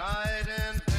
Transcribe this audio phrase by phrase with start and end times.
[0.00, 0.89] Night and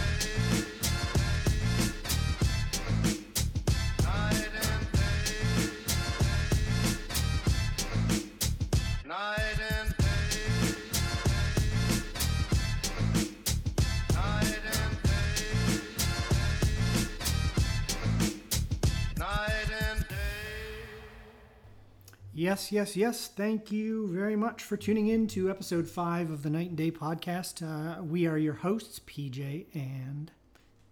[22.41, 23.27] Yes, yes, yes.
[23.27, 26.89] Thank you very much for tuning in to episode five of the Night and Day
[26.89, 27.61] podcast.
[27.61, 30.31] Uh, we are your hosts, PJ and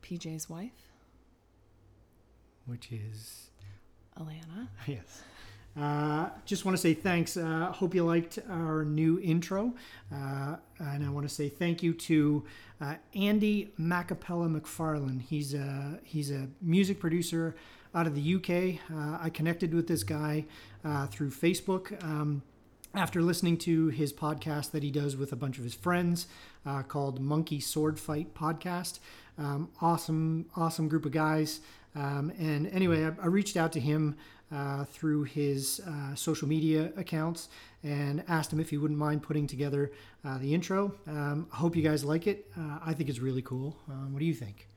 [0.03, 0.91] PJ's wife,
[2.67, 3.49] which is
[4.19, 4.67] Alana.
[4.85, 5.23] yes.
[5.75, 7.35] Uh, just want to say thanks.
[7.35, 9.73] Uh, hope you liked our new intro,
[10.13, 12.45] uh, and I want to say thank you to
[12.79, 15.19] uh, Andy Macapella McFarlane.
[15.19, 17.55] He's a he's a music producer
[17.93, 18.79] out of the UK.
[18.91, 20.45] Uh, I connected with this guy
[20.83, 22.03] uh, through Facebook.
[22.03, 22.43] Um,
[22.95, 26.27] after listening to his podcast that he does with a bunch of his friends
[26.65, 28.99] uh, called Monkey Sword Fight Podcast.
[29.37, 31.61] Um, awesome, awesome group of guys.
[31.95, 34.15] Um, and anyway, I, I reached out to him
[34.51, 37.49] uh, through his uh, social media accounts
[37.83, 39.91] and asked him if he wouldn't mind putting together
[40.25, 40.95] uh, the intro.
[41.07, 42.51] Um, I hope you guys like it.
[42.83, 43.77] I think it's really cool.
[43.87, 44.68] Um, what do you think?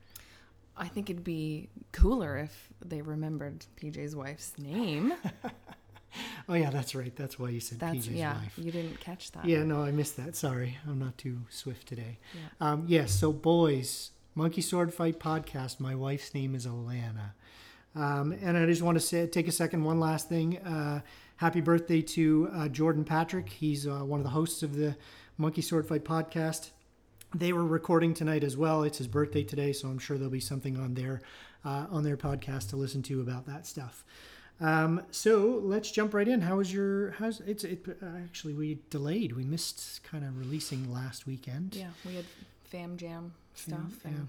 [0.83, 5.15] I think it'd be cooler if they remembered PJ's wife's name.
[6.47, 7.15] Oh, yeah, that's right.
[7.17, 8.35] That's why you said That's PJ's yeah.
[8.35, 8.53] wife.
[8.59, 9.47] You didn't catch that.
[9.47, 10.37] Yeah, no, I missed that.
[10.37, 12.19] Sorry, I'm not too swift today.
[12.35, 12.73] Yeah.
[12.73, 15.81] Um, yes, so boys, Monkey Sword Fight podcast.
[15.81, 17.33] My wife's name is Alana,
[17.95, 19.85] um, and I just want to say, take a second.
[19.85, 20.59] One last thing.
[20.59, 21.01] Uh,
[21.37, 23.49] happy birthday to uh, Jordan Patrick.
[23.49, 24.97] He's uh, one of the hosts of the
[25.39, 26.73] Monkey Sword Fight podcast.
[27.35, 28.83] They were recording tonight as well.
[28.83, 31.23] It's his birthday today, so I'm sure there'll be something on their
[31.65, 34.05] uh, on their podcast to listen to about that stuff.
[34.61, 36.43] Um, so let's jump right in.
[36.43, 37.13] How was your?
[37.13, 37.65] How's it's?
[37.65, 39.33] It actually we delayed.
[39.33, 41.75] We missed kind of releasing last weekend.
[41.75, 42.27] Yeah, we had
[42.65, 43.81] fam jam stuff.
[44.05, 44.29] Yeah, and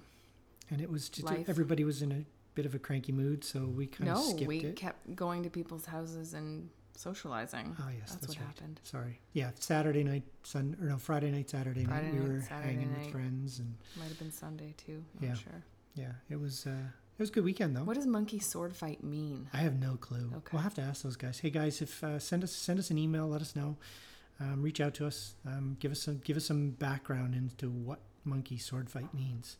[0.71, 1.49] and it was just Life.
[1.49, 2.23] everybody was in a
[2.55, 4.75] bit of a cranky mood, so we kind of No, skipped we it.
[4.77, 7.75] kept going to people's houses and socializing.
[7.79, 8.47] Oh yes, that's, that's, what right.
[8.47, 8.79] happened.
[8.83, 9.19] Sorry.
[9.33, 12.13] Yeah, Saturday night, Sun or no, Friday night, Saturday Friday night.
[12.13, 13.01] We night, were Saturday hanging night.
[13.03, 15.03] with friends, and Might have been Sunday too.
[15.21, 15.33] I'm Yeah.
[15.35, 15.63] sure.
[15.95, 17.83] yeah, it was uh, it was a good weekend though.
[17.83, 19.47] What does monkey sword fight mean?
[19.53, 20.31] I have no clue.
[20.35, 20.49] Okay.
[20.53, 21.39] We'll have to ask those guys.
[21.39, 23.77] Hey guys, if uh, send us send us an email, let us know.
[24.39, 25.35] Um, reach out to us.
[25.45, 29.57] Um, give us some give us some background into what monkey sword fight means.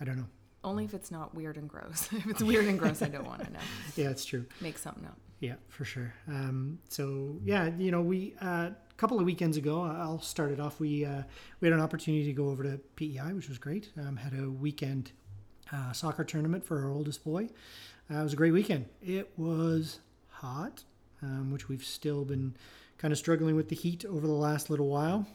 [0.00, 0.28] I don't know.
[0.64, 2.08] Only if it's not weird and gross.
[2.12, 3.58] if it's weird and gross, I don't want to know.
[3.96, 4.46] Yeah, it's true.
[4.60, 5.18] Make something up.
[5.42, 6.14] Yeah, for sure.
[6.28, 10.60] Um, so yeah, you know, we a uh, couple of weekends ago, I'll start it
[10.60, 10.78] off.
[10.78, 11.24] We uh,
[11.60, 13.90] we had an opportunity to go over to PEI, which was great.
[13.98, 15.10] Um, had a weekend
[15.72, 17.48] uh, soccer tournament for our oldest boy.
[18.08, 18.86] Uh, it was a great weekend.
[19.02, 19.98] It was
[20.28, 20.84] hot,
[21.22, 22.54] um, which we've still been
[22.96, 25.26] kind of struggling with the heat over the last little while.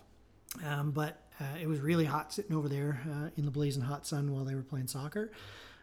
[0.66, 4.07] Um, but uh, it was really hot sitting over there uh, in the blazing hot
[4.07, 5.34] sun while they were playing soccer.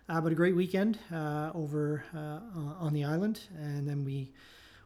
[0.09, 4.31] Uh, but a great weekend uh, over uh, on the island, and then we,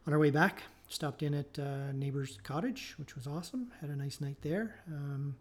[0.06, 3.70] on our way back, stopped in at uh, neighbor's cottage, which was awesome.
[3.80, 5.34] Had a nice night there, um,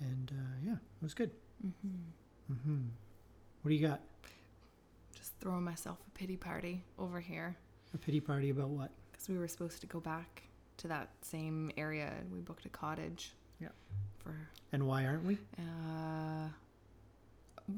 [0.00, 1.30] and uh, yeah, it was good.
[1.64, 2.54] Mm-hmm.
[2.54, 2.82] hmm
[3.62, 4.00] What do you got?
[5.14, 7.54] Just throwing myself a pity party over here
[7.94, 8.90] A pity party about what?
[9.12, 10.44] because we were supposed to go back
[10.78, 13.32] to that same area and we booked a cottage.
[13.60, 13.68] Yeah.
[14.24, 14.34] For
[14.72, 15.36] And why aren't we?
[15.58, 16.48] uh,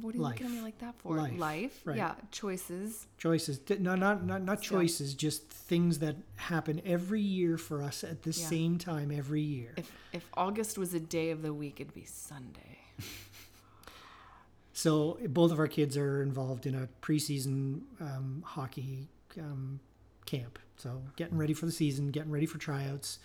[0.00, 1.16] what are you looking at me like that for?
[1.16, 1.96] Life, right.
[1.96, 3.06] Yeah, choices.
[3.18, 8.22] Choices, no, not not not choices, just things that happen every year for us at
[8.22, 8.46] the Yeah.
[8.48, 9.72] same time every year.
[9.76, 12.78] If if August was a day of the week, it'd be Sunday.
[14.72, 19.80] So both of our kids are involved in a preseason um, hockey um,
[20.26, 20.58] camp.
[20.76, 23.18] So getting ready for the season, getting ready for tryouts.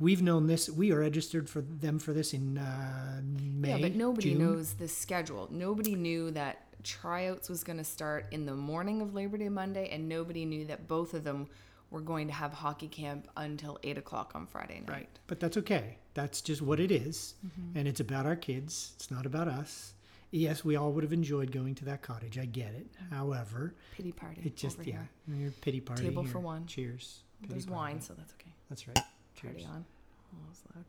[0.00, 0.68] We've known this.
[0.70, 3.70] We are registered for them for this in uh, May.
[3.70, 4.38] yeah, but nobody June.
[4.46, 5.48] knows the schedule.
[5.50, 9.88] Nobody knew that tryouts was going to start in the morning of Labor Day Monday,
[9.90, 11.48] and nobody knew that both of them
[11.90, 14.88] were going to have hockey camp until eight o'clock on Friday night.
[14.88, 15.96] Right, but that's okay.
[16.14, 17.34] That's just what it is.
[17.46, 17.78] Mm-hmm.
[17.78, 18.92] and it's about our kids.
[18.96, 19.94] It's not about us.
[20.30, 22.38] Yes, we all would have enjoyed going to that cottage.
[22.38, 22.86] I get it.
[23.10, 24.42] However, Pity party.
[24.44, 25.08] it just yeah, here.
[25.38, 26.02] your pity party.
[26.04, 26.66] Table for one.
[26.66, 27.20] Cheers.
[27.40, 27.76] Pity There's party.
[27.94, 28.52] wine, so that's okay.
[28.68, 28.98] That's right.
[29.40, 29.70] Party Cheers.
[29.70, 29.84] on.
[30.32, 30.84] Oh, that was loud.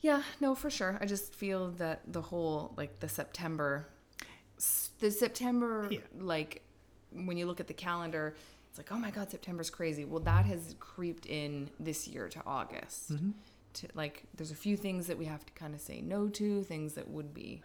[0.00, 0.96] Yeah, no, for sure.
[1.00, 3.86] I just feel that the whole like the September,
[5.00, 5.98] the September Yeah.
[6.18, 6.62] like
[7.12, 8.34] when you look at the calendar,
[8.68, 10.04] it's like oh my god, September's crazy.
[10.04, 13.12] Well, that has creeped in this year to August.
[13.12, 13.30] Mm-hmm.
[13.74, 16.62] To like, there's a few things that we have to kind of say no to,
[16.64, 17.62] things that would be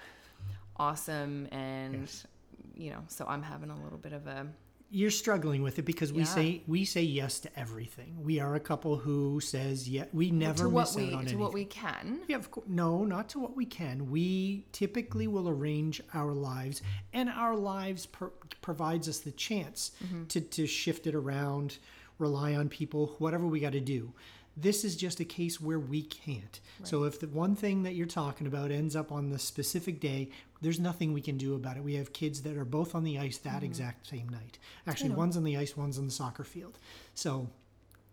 [0.77, 2.27] awesome, and Yes.
[2.75, 4.45] you know, so I'm having a little bit of a
[4.91, 6.25] you're struggling with it because we Yeah.
[6.25, 8.23] say we say yes to everything.
[8.23, 10.05] We are a couple who says yeah.
[10.13, 11.39] We never what miss we out on to anything.
[11.39, 12.19] what we can.
[12.27, 12.67] Yeah, of course.
[12.69, 14.09] No, not to what we can.
[14.09, 16.81] We typically will arrange our lives,
[17.13, 20.25] and our lives per- provides us the chance Mm-hmm.
[20.25, 21.77] to, to shift it around,
[22.19, 24.13] rely on people, whatever we got to do.
[24.57, 26.61] This is just a case where we can't.
[26.83, 30.29] So if the one thing that you're talking about ends up on the specific day,
[30.61, 31.83] there's nothing we can do about it.
[31.83, 33.65] We have kids that are both on the ice that Mm-hmm.
[33.65, 34.57] exact same night.
[34.87, 36.77] Actually, one's on the ice, one's on the soccer field.
[37.13, 37.47] So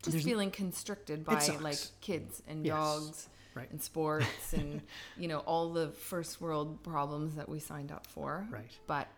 [0.03, 2.75] Just feeling constricted by like kids and Yes.
[2.77, 3.71] dogs Right.
[3.71, 4.81] and sports and
[5.19, 8.47] you know all the first world problems that we signed up for.
[8.51, 8.71] Right.
[8.87, 9.09] But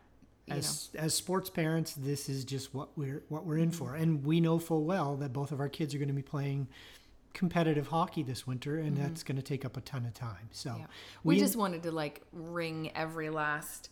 [0.48, 4.40] as as sports parents, this is just what we're what we're in for, and we
[4.40, 6.66] know full well that both of our kids are going to be playing
[7.34, 9.02] competitive hockey this winter, and mm-hmm.
[9.02, 10.48] that's going to take up a ton of time.
[10.52, 10.86] So yeah.
[11.22, 13.90] we, just wanted to like wring every last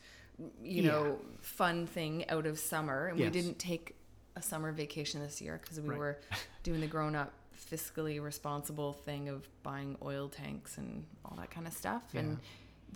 [0.63, 3.27] you know fun thing out of summer and Yes.
[3.27, 3.95] we didn't take
[4.35, 5.99] a summer vacation this year because we Right.
[5.99, 6.21] were
[6.63, 7.33] doing the grown up
[7.71, 12.39] fiscally responsible thing of buying oil tanks and all that kind of stuff and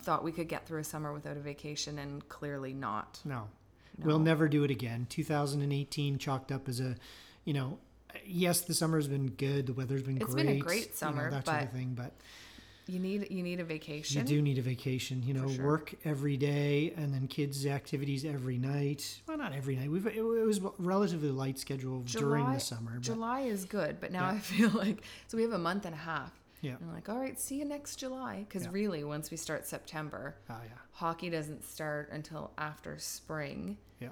[0.01, 3.49] thought we could get through a summer without a vacation and clearly not no,
[3.99, 5.07] we'll never do it again.
[5.09, 6.97] 2018 chalked up as a,
[7.45, 7.79] you know.
[8.25, 9.67] Yes, the summer's been good.
[9.67, 10.47] The weather's been It's great.
[10.47, 11.95] been a great you know, summer, that sort of thing.
[11.95, 12.13] But
[12.89, 14.21] you need you need a vacation.
[14.21, 15.23] you do need a vacation.
[15.25, 15.65] You know, sure.
[15.67, 19.21] work every day, and then kids' activities every night.
[19.27, 19.91] Well, not every night.
[19.91, 22.93] We've it was a relatively light schedule during the summer.
[22.95, 24.37] But July is good, but now Yeah.
[24.37, 26.33] I feel like so we have a month and a half.
[26.63, 26.73] Yeah.
[26.81, 28.45] And I'm like, all right, see you next July.
[28.49, 28.71] Because Yeah.
[28.73, 33.77] really, once we start September, oh yeah, hockey doesn't start until after spring.
[34.01, 34.09] yeah.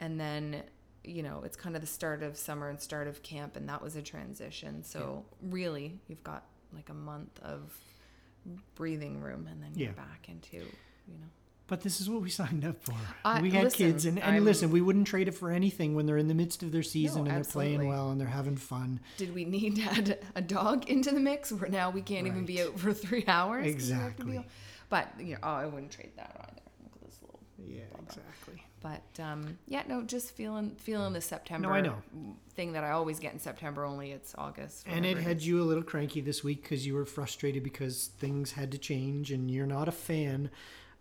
[0.00, 0.62] And then,
[1.04, 3.82] you know, it's kind of the start of summer and start of camp, and that
[3.82, 4.82] was a transition.
[4.82, 7.76] So really, you've got like a month of
[8.74, 9.94] breathing room, and then you're Yeah.
[9.94, 11.26] back into, you know.
[11.66, 12.94] But this is what we signed up for.
[13.24, 15.94] I- we had listen, kids, and, and I'm- listen, we wouldn't trade it for anything
[15.94, 18.56] when they're in the midst of their season and they're playing well and they're having
[18.56, 19.00] fun.
[19.18, 22.46] Did we need to add a dog into the mix where now we can't even
[22.46, 23.64] be out for three hours?
[23.74, 24.50] 'cause we have to be Exactly.
[24.88, 26.62] But you know, oh, I wouldn't trade that either.
[26.84, 27.40] Look at this little.
[27.58, 28.62] Yeah, exactly.
[28.80, 31.68] But um, yeah, no, just feeling feeling the September.
[31.68, 31.96] No, I know.
[32.54, 33.84] thing that I always get in September.
[33.84, 34.84] Only it's August.
[34.86, 38.10] And it whatever had you a little cranky this week because you were frustrated because
[38.18, 40.50] things had to change, and you're not a fan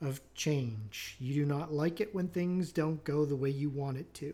[0.02, 1.16] of change.
[1.20, 4.34] You do not like it when things don't go the way you want it to.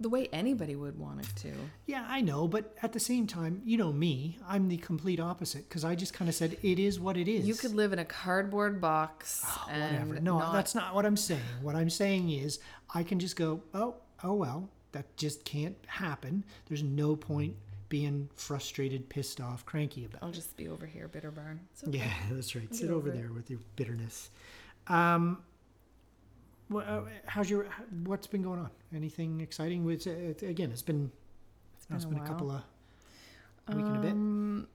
[0.00, 1.52] The way anybody would want it to.
[1.86, 5.68] Yeah, I know, but at the same time, you know me, I'm the complete opposite
[5.68, 7.46] because I just kind of said it is what it is.
[7.46, 10.20] You could live in a cardboard box and whatever.
[10.20, 11.40] No, not- that's not what I'm saying.
[11.60, 12.58] What I'm saying is
[12.94, 16.44] I can just go, oh, oh well, that just can't happen.
[16.66, 17.54] There's no point
[17.88, 20.34] being frustrated, pissed off, cranky about I'll it.
[20.34, 21.60] just be over here, bitter barn.
[21.74, 22.74] So Yeah, that's right.
[22.74, 23.20] Sit get over over it.
[23.20, 24.30] there with your bitterness.
[24.88, 25.38] Um,
[26.80, 27.66] uh, how's your?
[28.04, 28.70] What's been going on?
[28.94, 29.88] Anything exciting?
[29.90, 31.10] It's, uh, again, it's been.
[31.76, 32.62] It's been, been a a couple of
[33.68, 34.12] a week and a bit.
[34.12, 34.68] Um,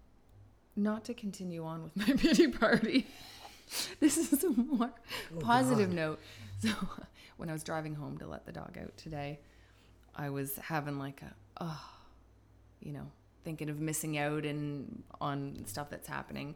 [0.75, 3.07] not to continue on with my pity party.
[3.99, 4.91] this is a more
[5.39, 5.95] positive God.
[5.95, 6.19] note.
[6.59, 6.71] So,
[7.37, 9.37] when I was driving home to let the dog out today,
[10.15, 11.89] I was having like a, oh,
[12.81, 13.11] you know,
[13.43, 16.55] thinking of missing out and on stuff that's happening.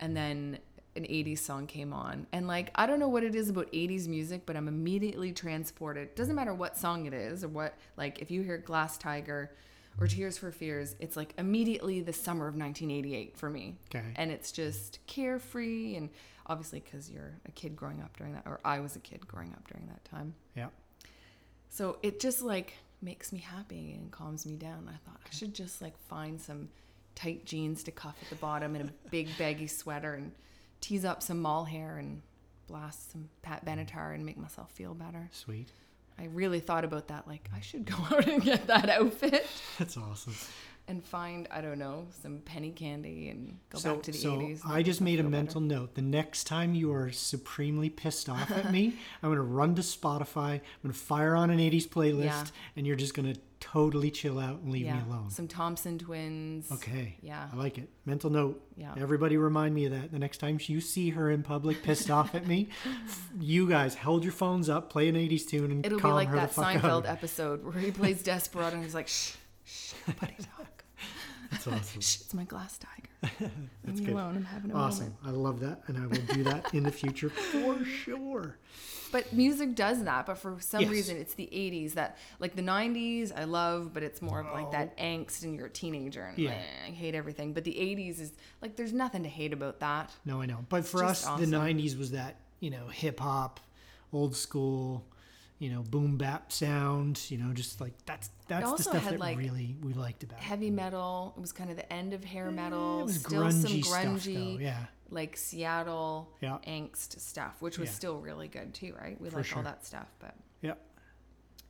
[0.00, 0.58] And then
[0.98, 2.26] an 80s song came on.
[2.32, 6.14] And like, I don't know what it is about 80s music, but I'm immediately transported.
[6.14, 9.50] Doesn't matter what song it is or what, like, if you hear Glass Tiger
[10.00, 13.76] or Tears for Fears, it's like immediately the summer of 1988 for me.
[13.94, 14.04] Okay.
[14.16, 15.96] And it's just carefree.
[15.96, 16.10] And
[16.46, 19.52] obviously, because you're a kid growing up during that, or I was a kid growing
[19.52, 20.34] up during that time.
[20.54, 20.68] Yeah.
[21.70, 24.88] So it just like makes me happy and calms me down.
[24.88, 26.68] I thought I should just like find some
[27.14, 30.32] tight jeans to cuff at the bottom and a big baggy sweater and
[30.80, 32.22] tease up some mall hair and
[32.66, 35.28] blast some Pat Benatar and make myself feel better.
[35.32, 35.68] Sweet.
[36.18, 37.26] I really thought about that.
[37.28, 39.46] Like I should go out and get that outfit
[39.78, 40.34] That's awesome.
[40.88, 44.32] And find I don't know some penny candy and go so, back to the so
[44.38, 44.64] 80s.
[44.64, 45.30] and I just made a better.
[45.30, 45.94] mental note.
[45.94, 49.82] The next time you are supremely pissed off at me, I'm going to run to
[49.82, 50.54] Spotify.
[50.54, 52.44] I'm going to fire on an 80s playlist, Yeah.
[52.76, 55.30] and you're just going to totally chill out and leave yeah, me alone.
[55.30, 56.70] some Thompson twins.
[56.70, 57.16] Okay.
[57.22, 57.48] Yeah.
[57.52, 57.88] I like it.
[58.06, 58.62] Mental note.
[58.76, 58.94] Yeah.
[58.96, 60.12] Everybody remind me of that.
[60.12, 62.68] The next time you see her in public pissed off at me,
[63.40, 66.36] you guys hold your phones up, play an 80s tune, and It'll be like her
[66.36, 67.06] that Seinfeld out.
[67.06, 70.77] episode where he plays Desperado and he's like, shh, shh, nobody talk.
[71.50, 72.00] That's awesome.
[72.00, 73.50] Shh, it's my glass tiger.
[73.84, 74.10] That's good.
[74.10, 74.36] alone.
[74.36, 75.04] I'm having a Awesome.
[75.04, 75.16] moment.
[75.24, 78.56] I love that, and I will do that in the future for sure.
[79.10, 80.26] But music does that.
[80.26, 80.90] But for some Yes.
[80.90, 84.70] reason, it's the 80s that, like the 90s, I love, but it's more of like
[84.72, 86.50] that angst and you're a teenager and Yeah.
[86.50, 87.54] "Eh, I hate everything.
[87.54, 90.10] But the 80s is like, there's nothing to hate about that.
[90.26, 90.66] No, I know.
[90.68, 91.50] But for Just us, awesome.
[91.50, 93.60] the '90s was that you know hip hop,
[94.12, 95.06] old school,
[95.58, 97.20] you know, boom bap sound.
[97.30, 100.38] You know, just like that's that's the stuff had, that like, really we liked about
[100.38, 100.42] it.
[100.44, 101.34] Heavy metal.
[101.36, 103.00] It was kind of the end of hair metal.
[103.00, 104.60] It was still grungy some grungy, stuff.
[104.60, 106.58] Yeah, like Seattle Yeah.
[106.66, 107.94] angst stuff, which was Yeah.
[107.94, 109.20] still really good too, right?
[109.20, 109.58] We For like sure.
[109.58, 110.74] all that stuff, but yeah.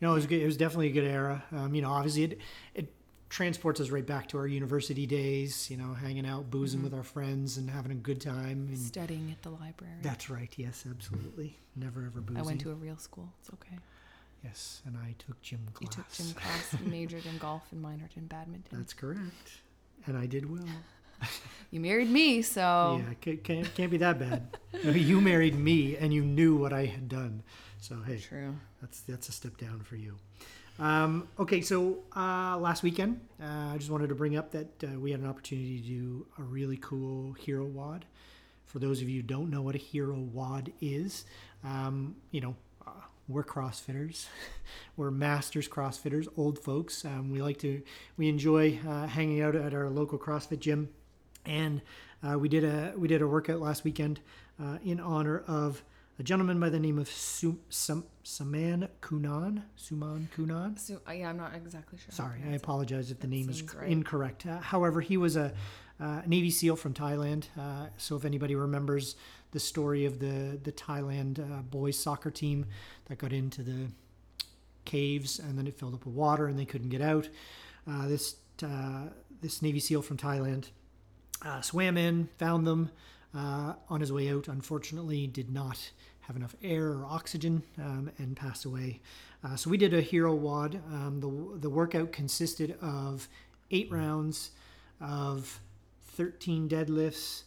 [0.00, 0.40] No, it was good.
[0.40, 1.42] It was definitely a good era.
[1.50, 2.38] Um, you know, obviously it
[2.74, 2.94] it
[3.28, 5.70] transports us right back to our university days.
[5.70, 6.84] You know, hanging out, boozing Mm-hmm.
[6.84, 8.68] with our friends, and having a good time.
[8.70, 9.94] And studying at the library.
[10.02, 10.52] that's right.
[10.56, 11.56] Yes, absolutely.
[11.76, 12.42] Never ever boozing.
[12.42, 13.28] I went to a real school.
[13.40, 13.76] It's okay.
[14.44, 15.82] Yes, and I took gym class.
[15.96, 18.78] You took gym class, majored in golf, and minored in badminton.
[18.78, 19.60] That's correct.
[20.06, 20.64] And I did well.
[21.72, 24.56] You married me, so Yeah, ca- can't, can't be that bad.
[24.84, 27.42] You married me and you knew what I had done.
[27.80, 28.54] So, hey, true.
[28.80, 30.14] that's that's a step down for you.
[30.78, 34.98] Um, okay, so uh, last weekend, uh, I just wanted to bring up that uh,
[34.98, 38.04] we had an opportunity to do a really cool hero WOD.
[38.66, 41.24] For those of you who don't know what a hero WOD is,
[41.64, 42.54] um, you know,
[42.86, 42.90] uh,
[43.26, 44.26] we're CrossFitters.
[44.96, 47.04] we're masters CrossFitters, old folks.
[47.04, 47.82] Um, we like to,
[48.16, 50.90] we enjoy uh, hanging out at our local CrossFit gym,
[51.44, 51.82] and
[52.22, 54.20] uh, we did a we did a workout last weekend
[54.62, 55.82] uh, in honor of
[56.18, 59.62] a gentleman by the name of Su- Sam- Saman Kunan.
[59.78, 60.78] Suman Kunan.
[60.78, 62.12] So uh, yeah, I'm not exactly sure.
[62.12, 63.88] Sorry, I apologize if the name is right.
[63.88, 64.46] incorrect.
[64.46, 65.52] Uh, however, he was a
[66.00, 67.46] uh, Navy SEAL from Thailand.
[67.58, 69.16] Uh, so if anybody remembers
[69.52, 72.66] the story of the the Thailand uh, boys soccer team
[73.06, 73.88] that got into the
[74.84, 77.28] caves and then it filled up with water and they couldn't get out,
[77.88, 79.04] uh, this uh,
[79.40, 80.70] this Navy SEAL from Thailand
[81.42, 82.90] uh, swam in, found them
[83.34, 84.48] uh, on his way out.
[84.48, 89.00] Unfortunately, did not have enough air or oxygen um, and passed away.
[89.44, 90.80] Uh, so we did a hero WOD.
[90.92, 93.28] Um, the the workout consisted of
[93.70, 94.50] eight rounds
[95.00, 95.60] of
[96.16, 97.42] 13 deadlifts.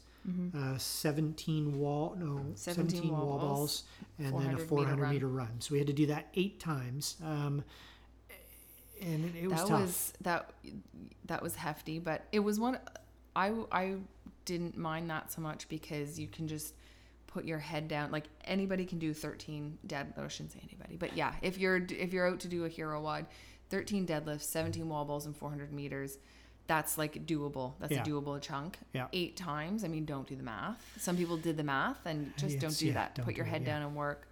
[0.55, 3.85] Uh, 17 wall no 17, 17 wall, balls,
[4.19, 5.13] and then 400 a meter 400 run.
[5.15, 5.49] meter run.
[5.61, 7.63] So we had to do that eight times um,
[9.01, 10.53] and it, it was that tough was that
[11.25, 12.77] that was hefty, but it was one.
[13.35, 13.95] I I
[14.51, 16.73] didn't mind that so much because you can just
[17.27, 18.11] put your head down.
[18.11, 20.13] Like anybody can do 13 dead.
[20.17, 23.01] I shouldn't say anybody, but yeah, if you're if you're out to do a hero
[23.01, 23.25] WOD,
[23.69, 26.17] 13 deadlifts, 17 wall balls, and 400 meters.
[26.67, 27.73] That's like doable.
[27.79, 28.03] That's Yeah.
[28.03, 28.77] a doable chunk.
[28.93, 29.07] Yeah.
[29.11, 29.83] Eight times.
[29.83, 30.79] I mean, don't do the math.
[30.99, 33.15] Some people did the math and just don't do yeah, that.
[33.15, 33.73] don't Put your do it, head yeah.
[33.73, 34.27] down and work.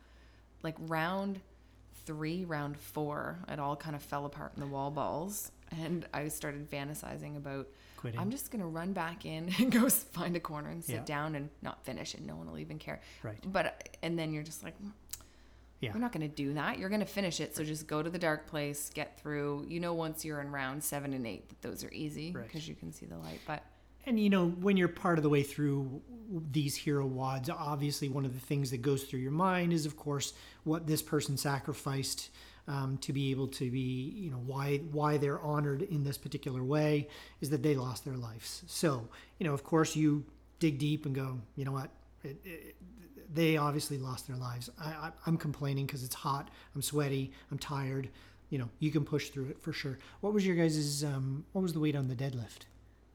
[0.64, 1.42] Like round
[2.06, 5.52] three, round four, it all kind of fell apart in the wall balls.
[5.72, 7.68] And I started fantasizing about
[8.00, 11.06] quitting I'm just gonna run back in and go find a corner and sit Yeah.
[11.06, 12.22] down and not finish it.
[12.22, 13.02] No one will even care.
[13.24, 13.38] Right.
[13.46, 14.92] But and then you're just like, "Mm,
[15.82, 15.94] Yeah.
[15.94, 16.80] we're not gonna do that.
[16.80, 17.56] You're gonna finish it.
[17.56, 19.66] So just go to the dark place, get through.
[19.70, 22.46] You know, once you're in round seven and eight, that those are easy Right.
[22.48, 23.42] because you can see the light.
[23.46, 23.64] But
[24.06, 26.02] And you know, when you're part of the way through
[26.52, 29.98] these hero WODs, obviously one of the things that goes through your mind is, of
[29.98, 32.30] course, what this person sacrificed
[32.70, 36.64] um, to be able to be, you know, why why they're honored in this particular
[36.64, 37.10] way
[37.42, 38.64] is that they lost their lives.
[38.68, 39.08] So,
[39.40, 40.24] you know, of course, you
[40.60, 41.90] dig deep and go, you know what,
[42.24, 42.76] it, it,
[43.34, 44.70] they obviously lost their lives.
[44.80, 48.10] I, I, I'm complaining because it's hot, I'm sweaty, I'm tired.
[48.52, 49.98] You know, you can push through it for sure.
[50.22, 52.66] What was your guys' um, what was the weight on the deadlift?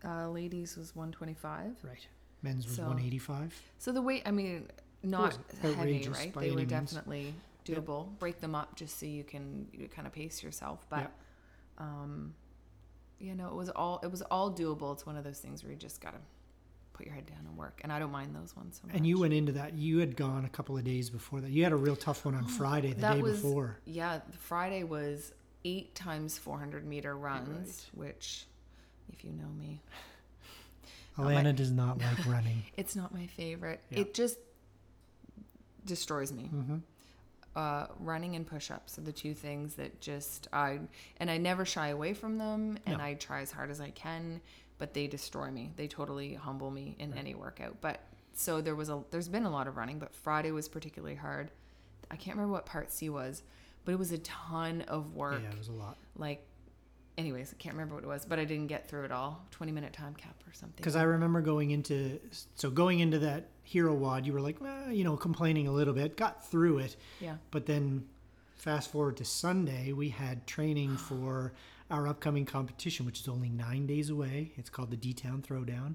[0.07, 1.77] uh, ladies was 125.
[1.83, 2.07] Right.
[2.43, 3.59] Men's was So- 185.
[3.79, 4.69] So the weight, I mean,
[5.03, 6.35] not heavy, right?
[6.35, 6.71] They were means.
[6.71, 7.35] definitely
[7.65, 8.19] doable.
[8.19, 10.87] Break them up just so you can you kind of pace yourself.
[10.89, 11.11] But,
[11.79, 12.35] um,
[13.19, 14.93] you know, it was all it was all doable.
[14.93, 16.19] It's one of those things where you just gotta
[16.93, 17.81] put your head down and work.
[17.83, 18.97] And I don't mind those ones so much.
[18.97, 19.75] And you went into that.
[19.75, 21.51] You had gone a couple of days before that.
[21.51, 23.79] You had a real tough one on Friday, the that day was before.
[23.85, 24.21] yeah.
[24.31, 25.33] the Friday was
[25.65, 28.47] eight times 400 meter runs, which,
[29.13, 29.81] if you know me,
[31.19, 32.63] my- Alana does not like running.
[32.77, 33.81] It's not my favorite.
[33.91, 34.01] Yeah.
[34.01, 34.39] It just
[35.85, 36.51] destroys me.
[36.55, 36.77] Mm-hmm.
[37.57, 40.81] Uh, running and push-ups are the two things that just I
[41.19, 43.05] and I never shy away from them, and No.
[43.05, 44.41] I try as hard as I can,
[44.79, 45.73] but they destroy me.
[45.77, 47.81] They totally humble me in any workout.
[47.81, 48.01] But
[48.33, 51.53] so there was a there's been a lot of running, but Friday was particularly hard.
[52.11, 53.45] I can't remember what part C was,
[53.85, 55.41] but it was a ton of work.
[55.43, 55.97] Yeah, it was a lot.
[56.17, 56.45] Like,
[57.17, 59.47] anyways, I can't remember what it was, but I didn't get through it all.
[59.53, 60.77] Twenty minute time cap or something.
[60.77, 62.19] Because I remember going into
[62.57, 65.95] so going into that hero WOD, you were like, well, you know, complaining a little
[65.95, 67.37] bit, got through it, yeah.
[67.51, 68.07] but then
[68.57, 71.53] fast forward to Sunday, we had training for
[71.91, 74.53] our upcoming competition, which is only nine days away.
[74.57, 75.95] It's called the D Town Throwdown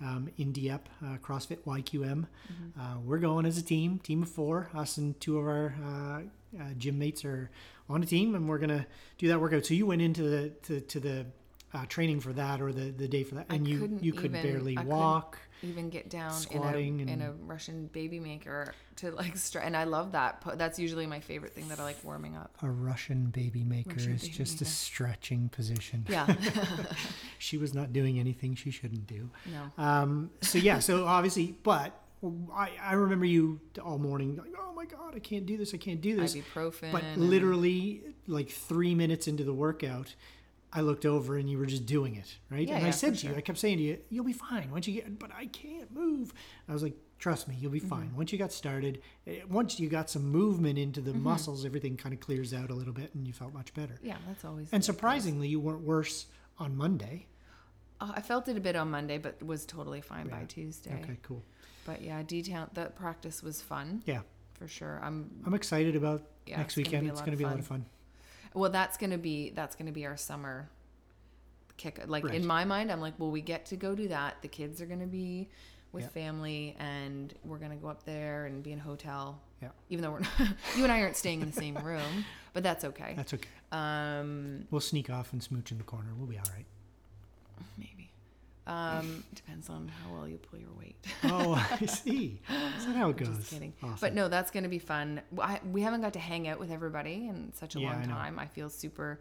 [0.00, 2.26] um, in Dieppe, uh, CrossFit YQM.
[2.78, 4.68] Uh, we're going as a team, team of four.
[4.74, 7.50] Us and two of our uh, uh, gym mates are
[7.88, 8.86] on a team, and we're gonna
[9.18, 9.66] do that workout.
[9.66, 11.26] So you went into the to, to the
[11.74, 14.26] uh, training for that or the, the day for that, I and you you could
[14.34, 15.38] even- barely I walk.
[15.62, 19.76] even get down in Squatting a, in a Russian baby maker to like str- and
[19.76, 20.42] I love that.
[20.56, 22.54] That's usually my favorite thing that I like warming up.
[22.62, 26.06] A Russian baby maker Russian is baby just a stretching position.
[26.08, 26.26] Yeah.
[27.38, 29.28] She was not doing anything she shouldn't do.
[29.46, 29.82] no.
[29.84, 31.92] Um, so yeah, so obviously, but
[32.54, 35.76] I, I remember you all morning like, oh my god, I can't do this, I
[35.78, 36.34] can't do this.
[36.34, 36.92] Ibuprofen.
[36.92, 40.14] But and- literally, like three minutes into the workout,
[40.74, 42.66] I looked over and you were just doing it, right?
[42.66, 43.34] Yeah, and I said to you.
[43.36, 46.34] I kept saying to you, you'll be fine once you get, but I can't move.
[46.68, 48.08] I was like, trust me, you'll be fine.
[48.08, 48.16] Mm-hmm.
[48.16, 52.12] Once you got started, eh, once you got some movement into the muscles, everything kind
[52.12, 53.94] of clears out a little bit and you felt much better.
[54.02, 54.68] Yeah, that's always.
[54.72, 56.26] And surprisingly, you weren't worse
[56.58, 57.26] on Monday.
[58.00, 60.98] Uh, I felt it a bit on Monday, but was totally fine by Tuesday.
[61.02, 61.44] Okay, cool.
[61.86, 64.20] But yeah, detail that practice was fun Yeah,
[64.54, 65.00] for sure.
[65.02, 67.08] I'm I'm excited about Yeah, next weekend.
[67.08, 67.86] it's going to be a lot of fun.
[68.54, 68.70] Well.
[68.70, 70.68] That's gonna be that's gonna be our summer
[71.76, 72.00] kick.
[72.06, 72.34] Like Right.
[72.34, 74.40] in my mind, I'm like, well, we get to go do that.
[74.42, 75.48] The kids are gonna be
[75.92, 76.08] with Yeah.
[76.10, 79.40] family, and we're gonna go up there and be in a hotel.
[79.62, 79.68] Yeah.
[79.90, 80.20] Even though we're
[80.76, 83.14] you and I aren't staying in the same room, but that's okay.
[83.16, 83.48] That's okay.
[83.72, 86.08] Um, We'll sneak off and smooch in the corner.
[86.16, 86.66] We'll be all right.
[87.78, 87.90] maybe.
[88.66, 90.96] Um, depends on how well you pull your weight.
[91.24, 92.40] Oh, I see.
[92.78, 93.36] Is that how it goes?
[93.36, 93.74] Just kidding.
[93.82, 93.98] Awesome.
[94.00, 95.20] But no, that's going to be fun.
[95.38, 98.14] I, we haven't got to hang out with everybody in such a Yeah, long know.
[98.14, 98.38] time.
[98.38, 99.20] I feel super,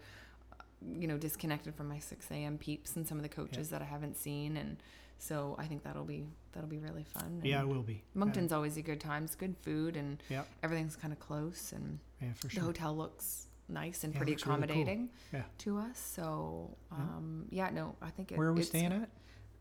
[0.53, 0.63] uh,
[0.97, 2.57] you know, disconnected from my 6 a.m.
[2.57, 4.55] peeps and some of the coaches that I haven't seen.
[4.55, 4.77] And
[5.17, 7.41] so I think that'll be, that'll be really fun.
[7.43, 8.01] yeah, it will be.
[8.13, 9.25] Moncton's always a good time.
[9.25, 13.47] It's good food and Yeah, everything's kind of close and yeah, for the hotel looks
[13.69, 14.63] nice and Yeah, pretty looks really cool.
[14.65, 15.43] accommodating Yeah.
[15.59, 15.97] to us.
[15.97, 19.09] So, um, yeah, no, I think it, Where are we staying at?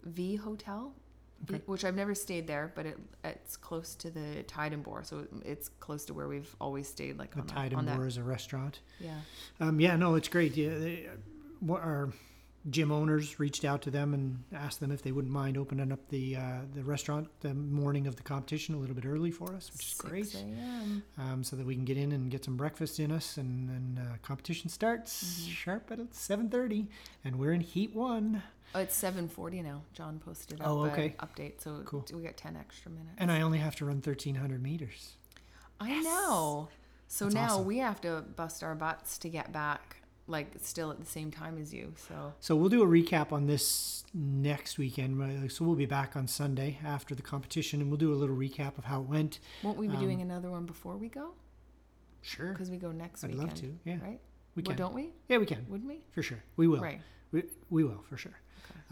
[0.04, 0.92] V Hotel,
[1.50, 1.60] Okay.
[1.66, 5.26] which I've never stayed there, but it it's close to the Tide and Boar, so
[5.44, 7.18] it's close to where we've always stayed.
[7.18, 8.80] Like The on, Tide that, and Bar that, is a restaurant.
[9.00, 9.18] yeah,
[9.60, 10.56] Um, yeah, no, it's great.
[10.56, 11.08] Yeah, they,
[11.60, 12.10] what our
[12.70, 15.98] gym owners reached out to them and asked them if they wouldn't mind opening up
[16.10, 19.68] the uh, the restaurant the morning of the competition a little bit early for us,
[19.72, 20.36] which is 6 great.
[21.18, 23.98] Um, so that we can get in and get some breakfast in us, and then
[24.06, 25.50] uh, competition starts Mm-hmm.
[25.50, 26.86] sharp at seven thirty,
[27.24, 28.44] and we're in heat one.
[28.74, 29.82] Oh, it's 7:40 now.
[29.92, 31.14] John posted up Oh, a okay.
[31.20, 32.04] update, so Cool.
[32.14, 33.14] we got 10 extra minutes.
[33.18, 35.16] And I only have to run thirteen hundred meters.
[35.80, 36.68] I know.
[37.08, 37.66] So That's now awesome.
[37.66, 41.58] we have to bust our butts to get back, like still at the same time
[41.58, 41.92] as you.
[42.08, 45.52] So So we'll do a recap on this next weekend.
[45.52, 48.78] So we'll be back on Sunday after the competition, and we'll do a little recap
[48.78, 49.40] of how it went.
[49.62, 51.34] won't we be doing Um, another one before we go?
[52.22, 53.40] Sure, Because we go next weekend.
[53.42, 53.62] I'd weekend.
[53.68, 53.90] love to.
[53.90, 54.20] Yeah, Right?
[54.54, 54.76] we Well, can.
[54.76, 55.10] don't we?
[55.28, 56.00] Yeah, we can Wouldn't we?
[56.12, 56.42] for sure.
[56.56, 56.80] We will.
[56.80, 57.00] Right.
[57.32, 58.38] We, we will for sure.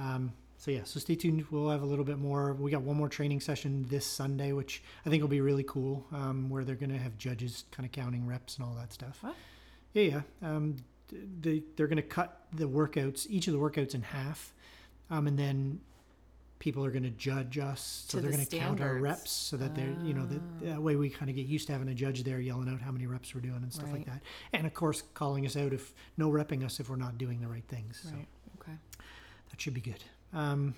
[0.00, 1.46] Um, so yeah, so stay tuned.
[1.50, 2.52] We'll have a little bit more.
[2.52, 6.06] We got one more training session this Sunday, which I think will be really cool.
[6.12, 9.18] Um, where they're going to have judges kind of counting reps and all that stuff.
[9.22, 9.34] What?
[9.94, 10.20] Yeah, yeah.
[10.42, 10.76] Um,
[11.40, 14.52] they they're going to cut the workouts, each of the workouts in half,
[15.10, 15.80] um, and then
[16.58, 18.04] people are going to judge us.
[18.06, 20.60] So To they're the going to count our reps so that they're you know that,
[20.60, 22.92] that way we kind of get used to having a judge there yelling out how
[22.92, 24.20] many reps we're doing and stuff like that,
[24.52, 27.48] and of course calling us out if no repping us if we're not doing the
[27.48, 28.02] right things.
[28.04, 28.14] Right.
[28.14, 28.26] Okay.
[29.50, 30.02] That should be good.
[30.32, 30.74] Um,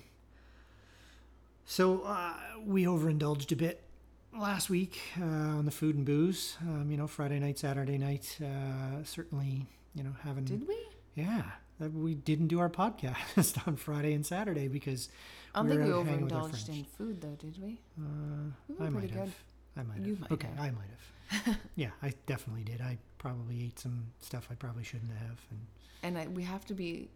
[1.65, 2.33] so uh,
[2.65, 3.83] we overindulged a bit
[4.37, 6.57] last week uh, on the food and booze.
[6.61, 8.37] Um, you know, Friday night, Saturday night.
[8.41, 10.77] Uh, certainly, you know, having Did we?
[11.15, 11.43] yeah.
[11.79, 15.09] that We didn't do our podcast on Friday and Saturday because
[15.55, 17.61] I don't we think we were out hanging with our overindulged in food, though, did
[17.61, 17.79] we?
[17.97, 19.33] Uh, We were I might pretty have.
[19.77, 20.07] I might have.
[20.07, 20.59] You might okay, have.
[20.59, 20.89] I might
[21.45, 21.57] have.
[21.75, 22.81] yeah, I definitely did.
[22.81, 25.59] I probably ate some stuff I probably shouldn't have, and
[26.03, 27.09] And I, we have to be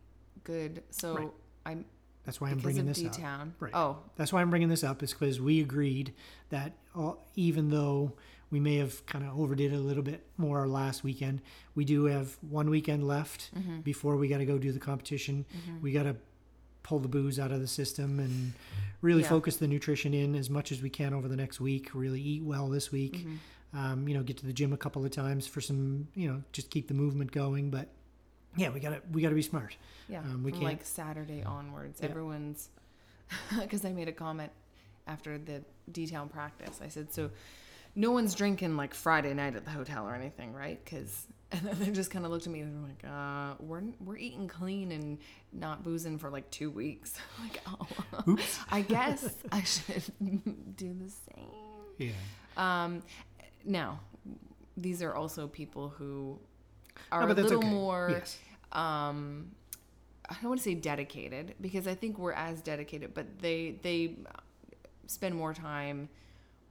[0.43, 0.81] good.
[0.91, 1.31] So Right.
[1.67, 1.85] I'm
[2.25, 3.13] that's why I'm bringing this up.
[3.13, 3.53] D Town.
[3.59, 3.71] Right.
[3.73, 6.13] Oh, That's why I'm bringing this up is because we agreed
[6.49, 8.13] that uh, even though
[8.51, 11.41] we may have kind of overdid it a little bit more last weekend,
[11.75, 13.79] we do have one weekend left Mm-hmm.
[13.81, 15.45] before we got to go do the competition.
[15.81, 16.15] We got to
[16.83, 18.53] pull the booze out of the system and
[19.01, 19.29] really Yeah.
[19.29, 21.91] focus the nutrition in as much as we can over the next week.
[21.93, 23.17] Really eat well this week.
[23.19, 23.77] Mm-hmm.
[23.77, 26.41] Um, you know, get to the gym a couple of times for some, you know,
[26.51, 27.69] just keep the movement going.
[27.69, 27.89] But
[28.57, 29.75] yeah, we gotta we gotta be smart.
[30.09, 30.19] yeah.
[30.19, 32.09] Um, we can't- like Saturday onwards, Yeah.
[32.09, 32.69] everyone's
[33.61, 34.51] because I made a comment
[35.07, 36.79] after the D Town practice.
[36.83, 37.29] I said, so
[37.95, 40.83] no one's drinking like Friday night at the hotel or anything, right?
[40.83, 43.81] Because and then they just kind of looked at me and were like, uh, we're
[44.03, 45.17] we're eating clean and
[45.53, 47.13] not boozing for like two weeks.
[47.37, 48.59] I'm like, oh, Oops.
[48.69, 50.03] I guess I should
[50.75, 51.47] do the same.
[51.97, 52.11] Yeah.
[52.57, 53.01] Um,
[53.65, 53.99] now,
[54.75, 56.39] these are also people who
[57.11, 57.69] are but a little okay.
[57.69, 58.09] more.
[58.11, 58.37] Yes.
[58.71, 59.51] Um,
[60.29, 64.15] I don't want to say dedicated because I think we're as dedicated, but they they
[65.07, 66.09] spend more time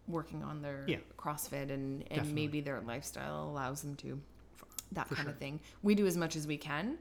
[0.09, 0.99] working on their Yeah.
[1.17, 2.33] CrossFit and and Definitely.
[2.33, 4.21] maybe their lifestyle allows them to
[4.93, 5.33] that For kind sure.
[5.33, 5.61] of thing.
[5.83, 6.99] We do as much as we can.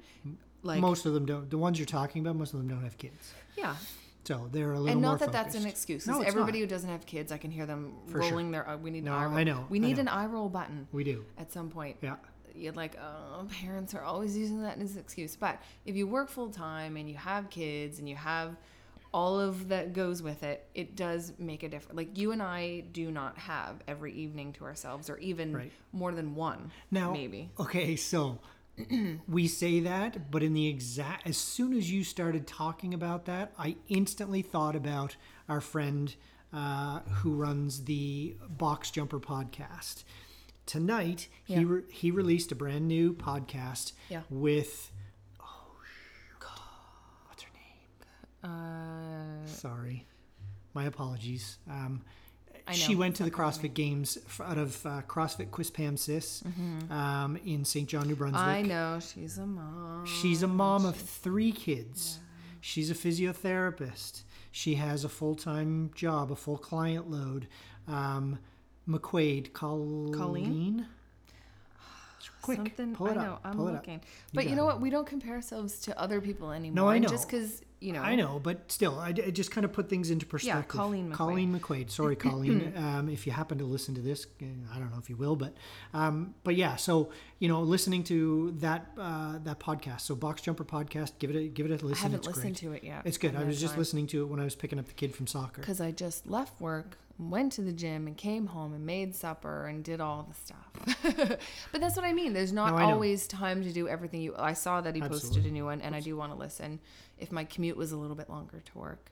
[0.63, 1.49] Like most of them don't.
[1.49, 3.33] The ones you're talking about, most of them don't have kids.
[3.55, 3.75] yeah,
[4.23, 6.07] So they're a little and not that that's an excuse.
[6.07, 6.63] No, everybody not.
[6.63, 8.31] who doesn't have kids, I can hear them For sure.
[8.31, 8.67] rolling their.
[8.67, 9.37] Uh, we need No, an eye roll.
[9.37, 10.01] I know, We need know.
[10.01, 11.25] an eye roll button We do.
[11.37, 11.97] at some point.
[12.01, 12.15] Yeah.
[12.55, 15.35] You're like, oh, parents are always using that as an excuse.
[15.35, 18.55] But if you work full time and you have kids and you have
[19.13, 21.95] all of that goes with it, it does make a difference.
[21.95, 25.71] Like you and I do not have every evening to ourselves, or even Right.
[25.93, 26.71] more than one.
[26.91, 27.49] Now, maybe.
[27.57, 28.39] Okay, so
[29.27, 33.53] we say that, but in the exact as soon as you started talking about that,
[33.57, 35.15] I instantly thought about
[35.47, 36.13] our friend
[36.51, 40.03] uh, who runs the Box Jumper podcast.
[40.65, 44.21] Tonight, he re- he released a brand new podcast Yeah.
[44.29, 44.91] with
[45.39, 45.67] oh
[47.27, 48.51] what's her name?
[48.51, 50.07] Uh, Sorry,
[50.73, 51.57] my apologies.
[51.69, 52.01] Um,
[52.71, 56.43] she went to the CrossFit Games out of uh, CrossFit Quispamsis
[56.91, 57.87] um, in St.
[57.87, 58.41] John, New Brunswick.
[58.41, 58.49] Mm-hmm.
[58.49, 60.05] I know she's a mom.
[60.07, 62.19] She's a mom of three kids.
[62.61, 64.23] She's a physiotherapist.
[64.51, 67.47] She has a full time job, a full client load.
[67.87, 68.39] Um,
[68.87, 70.13] McQuaid, Colleen.
[70.13, 70.85] Colleen?
[72.41, 73.33] Quick, Something pull it I know.
[73.33, 73.41] up.
[73.43, 74.01] I'm pull looking.
[74.33, 74.73] But you, got know it.
[74.73, 74.81] what?
[74.81, 76.85] We don't compare ourselves to other people anymore.
[76.85, 77.07] No, I know.
[77.07, 78.01] Just because you know.
[78.01, 80.67] I know, but still, I, I just kind of put things into perspective.
[80.67, 81.13] Colleen McQuaid.
[81.15, 81.89] Colleen McQuaid.
[81.89, 82.73] Sorry, Colleen.
[82.77, 85.35] um, if you happen to listen to this, eh, I don't know if you will,
[85.35, 85.55] but
[85.93, 86.75] um, but yeah.
[86.75, 91.35] So you know, listening to that uh, that podcast, so Box Jumper podcast, give it
[91.35, 91.93] a give it a listen.
[91.93, 92.69] I haven't it's listened great.
[92.69, 93.01] to it yet.
[93.05, 93.35] It's good.
[93.35, 93.79] I was just time.
[93.79, 95.61] listening to it when I was picking up the kid from soccer.
[95.61, 99.67] because I just left work, went to the gym, and came home and made supper
[99.67, 101.37] and did all the stuff.
[101.71, 102.33] but that's what I mean.
[102.33, 104.35] There's not No, always time to do everything you.
[104.37, 106.79] I saw that he posted a new one, and I do want to listen
[107.17, 109.11] if my commute was a little bit longer to work.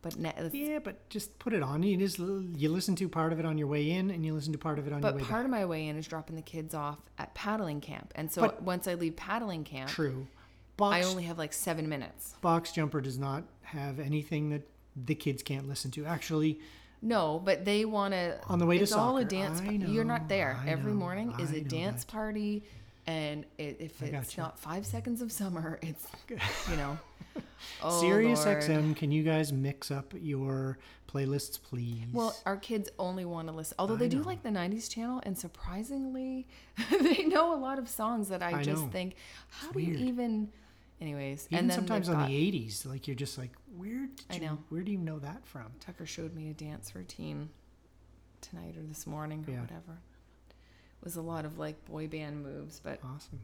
[0.00, 1.82] But ne- Yeah, but just put it on.
[1.84, 4.52] You just you listen to part of it on your way in, and you listen
[4.52, 5.44] to part of it on but your way part back.
[5.44, 8.62] of my way in is dropping the kids off at paddling camp, and so But-
[8.62, 10.26] once I leave paddling camp, True.
[10.78, 12.34] Box I only have like seven minutes.
[12.40, 14.62] Box Jumper does not have anything that
[14.96, 16.04] the kids can't listen to.
[16.06, 16.58] Actually,
[17.02, 18.38] No, but they want to.
[18.48, 19.60] On the way to it's all a dance.
[19.60, 21.34] I pa- You're not there I every know, morning.
[21.40, 22.12] Is I a know dance that.
[22.12, 22.62] party,
[23.06, 24.40] and it, if I it's gotcha.
[24.40, 26.06] not five seconds of summer, it's
[26.70, 26.98] you know.
[27.82, 28.58] oh, Sirius Lord.
[28.62, 30.78] XM, can you guys mix up your
[31.12, 32.04] playlists, please?
[32.12, 33.74] Well, our kids only want to listen.
[33.78, 36.46] Although they do like the '90s channel, and surprisingly,
[37.00, 38.88] they know a lot of songs that I, just know.
[38.90, 39.16] think,
[39.48, 39.98] how It's do weird.
[40.00, 40.50] you even?
[41.02, 44.24] Anyways, even and then sometimes on got- the '80s, like you're just like, where did
[44.30, 44.58] I you, know.
[44.68, 45.66] where do you know that from?
[45.80, 47.50] Tucker showed me a dance routine
[48.40, 49.60] tonight or this morning or Yeah.
[49.62, 49.98] whatever.
[51.00, 53.40] It was a lot of like boy band moves, but Awesome.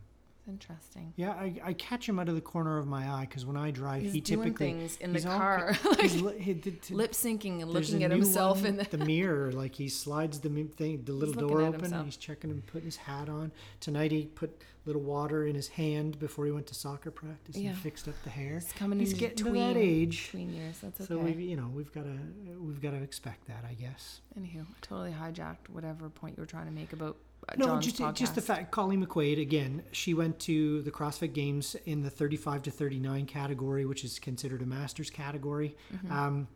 [0.49, 1.13] Interesting.
[1.17, 3.71] Yeah, I, I catch him out of the corner of my eye because when I
[3.71, 5.73] drive, He's he doing typically things in the he's all- car,
[6.39, 8.85] he did- to- lip syncing and looking at himself in the.
[8.85, 9.53] the mirror.
[9.53, 12.97] Like he slides the thing, the little door open, and he's checking and putting his
[12.97, 13.53] hat on.
[13.81, 17.71] Tonight he put little water in his hand before he went to soccer practice Yeah.
[17.71, 18.57] and fixed up the hair.
[18.57, 20.29] It's coming He's getting tween, to that age.
[20.31, 20.79] tween years.
[20.81, 21.09] That's okay.
[21.09, 22.19] So we, you know, we've got to
[22.59, 24.21] we've got to expect that, I guess.
[24.41, 27.17] Anywho, I totally hijacked whatever point you were trying to make about
[27.57, 28.15] No, John's just podcast.
[28.15, 28.71] just the fact.
[28.71, 29.83] Colleen McQuaid again.
[29.93, 34.61] She went to the CrossFit Games in the 35 to 39 category, which is considered
[34.63, 35.77] a masters category.
[35.95, 36.13] Mm-hmm.
[36.13, 36.49] Um,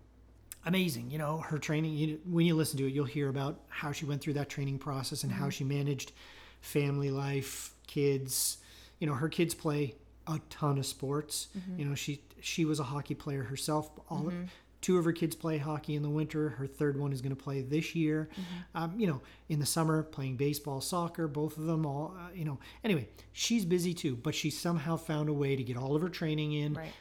[0.66, 1.94] amazing, you know her training.
[1.94, 4.78] You, when you listen to it, you'll hear about how she went through that training
[4.78, 5.42] process and Mm-hmm.
[5.42, 6.12] how she managed
[6.61, 8.59] family life, kids.
[8.98, 9.94] You know, her kids play
[10.26, 11.48] a ton of sports.
[11.59, 11.78] Mm-hmm.
[11.81, 13.90] You know, she she was a hockey player herself.
[14.11, 14.33] All
[14.82, 16.50] two of her kids play hockey in the winter.
[16.50, 18.28] Her third one is going to play this year.
[18.32, 18.82] Mm-hmm.
[18.82, 21.86] Um, you know, in the summer playing baseball, soccer, both of them.
[21.86, 22.58] All uh, you know.
[22.84, 26.08] Anyway, she's busy too, but she somehow found a way to get all of her
[26.08, 26.92] training in right.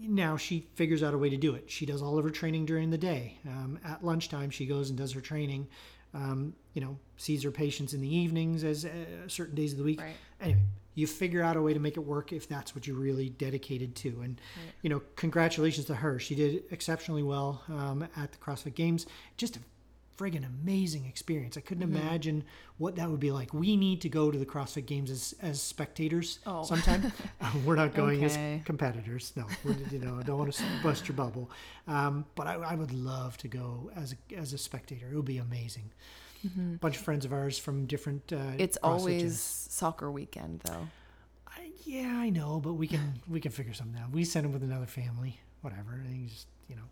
[0.00, 1.70] now she figures out a way to do it.
[1.70, 3.38] She does all of her training during the day.
[3.46, 5.66] Um, at lunchtime, she goes and does her training.
[6.14, 8.88] Um, you know, sees her patients in the evenings as uh,
[9.26, 10.00] certain days of the week.
[10.00, 10.14] Right.
[10.40, 10.60] Anyway,
[10.96, 13.94] you figure out a way to make it work if that's what you're really dedicated
[13.94, 14.20] to.
[14.22, 14.40] And
[14.82, 16.18] you know, congratulations to her.
[16.18, 19.06] She did exceptionally well um, at the CrossFit Games.
[19.36, 19.60] Just a
[20.18, 21.58] friggin' amazing experience.
[21.58, 21.96] I couldn't Mm-hmm.
[21.98, 22.44] imagine
[22.78, 23.52] what that would be like.
[23.52, 26.64] We need to go to the CrossFit Games as, as spectators Oh.
[26.72, 27.12] sometime.
[27.42, 28.54] Uh, we're not going Okay.
[28.60, 29.34] as competitors.
[29.36, 31.50] No, we're, you know, I don't want to bust your bubble.
[31.86, 35.06] Um, but I, I would love to go as a, as a spectator.
[35.12, 35.90] It would be amazing.
[36.44, 38.32] A bunch of friends of ours from different.
[38.32, 38.60] Uh, Mm-hmm.
[38.60, 39.70] It's always gyms.
[39.72, 40.88] soccer weekend though.
[41.48, 44.10] I, yeah, I know, but we can we can figure something out.
[44.10, 45.92] We send them with another family, whatever.
[46.04, 46.82] And just you know,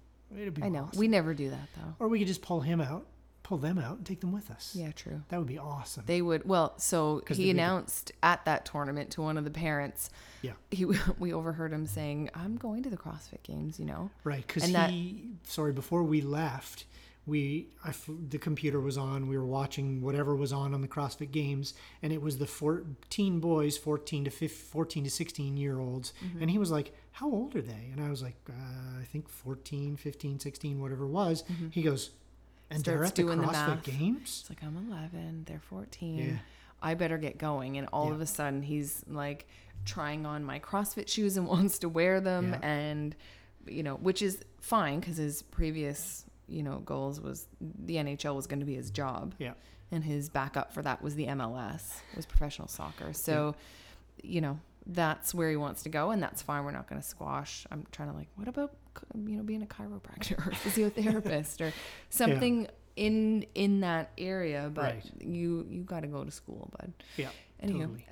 [0.41, 0.63] it'd be.
[0.63, 0.85] I know.
[0.85, 0.99] awesome.
[0.99, 1.95] We never do that though.
[1.99, 3.07] or we could just pull him out,
[3.43, 4.73] pull them out, and take them with us.
[4.75, 5.23] Yeah, true.
[5.29, 6.05] that would be awesome.
[6.07, 10.11] They would well, so he be- announced at that tournament to one of the parents.
[10.43, 10.53] Yeah.
[10.71, 10.85] He
[11.19, 14.11] we overheard him saying, "I'm going to the CrossFit Games," you know.
[14.25, 16.85] Right, because And that- he, sorry, before we left,
[17.27, 19.29] we f the computer was on.
[19.29, 23.41] We were watching whatever was on on the CrossFit Games, and it was the 14
[23.41, 26.43] boys, 14 to 15, 14 to 16 year olds, Mm-hmm.
[26.43, 29.29] and he was like, "How old are they?" And I was like, uh, "I think
[29.29, 32.11] 14, 15, 16, whatever it was." He goes,
[32.71, 33.05] "And they're Mm-hmm.
[33.07, 33.83] At the doing the CrossFit math.
[33.85, 36.19] Games." It's like I'm 11, they're 14.
[36.19, 36.37] Yeah.
[36.83, 37.79] I better get going.
[37.79, 38.15] And all Yeah.
[38.15, 39.47] of a sudden, he's like
[39.87, 42.59] trying on my CrossFit shoes and wants to wear them, Yeah.
[42.69, 43.17] and
[43.67, 48.47] you know, which is fine because his previous you know goals was the NHL was
[48.47, 49.55] going to be his job, Yeah.
[49.91, 53.13] and his backup for that was the MLS, was professional soccer.
[53.13, 53.55] So,
[54.23, 54.59] you know.
[54.87, 56.63] That's where he wants to go, and that's fine.
[56.63, 57.67] We're not going to squash.
[57.71, 58.75] I'm trying to like, what about
[59.15, 61.73] you know being a chiropractor or physiotherapist or
[62.11, 64.71] something in in that area?
[64.75, 65.11] But Right.
[65.23, 66.93] you you got to go to school, bud.
[67.17, 67.31] Yeah.
[67.63, 68.07] Anywho, totally.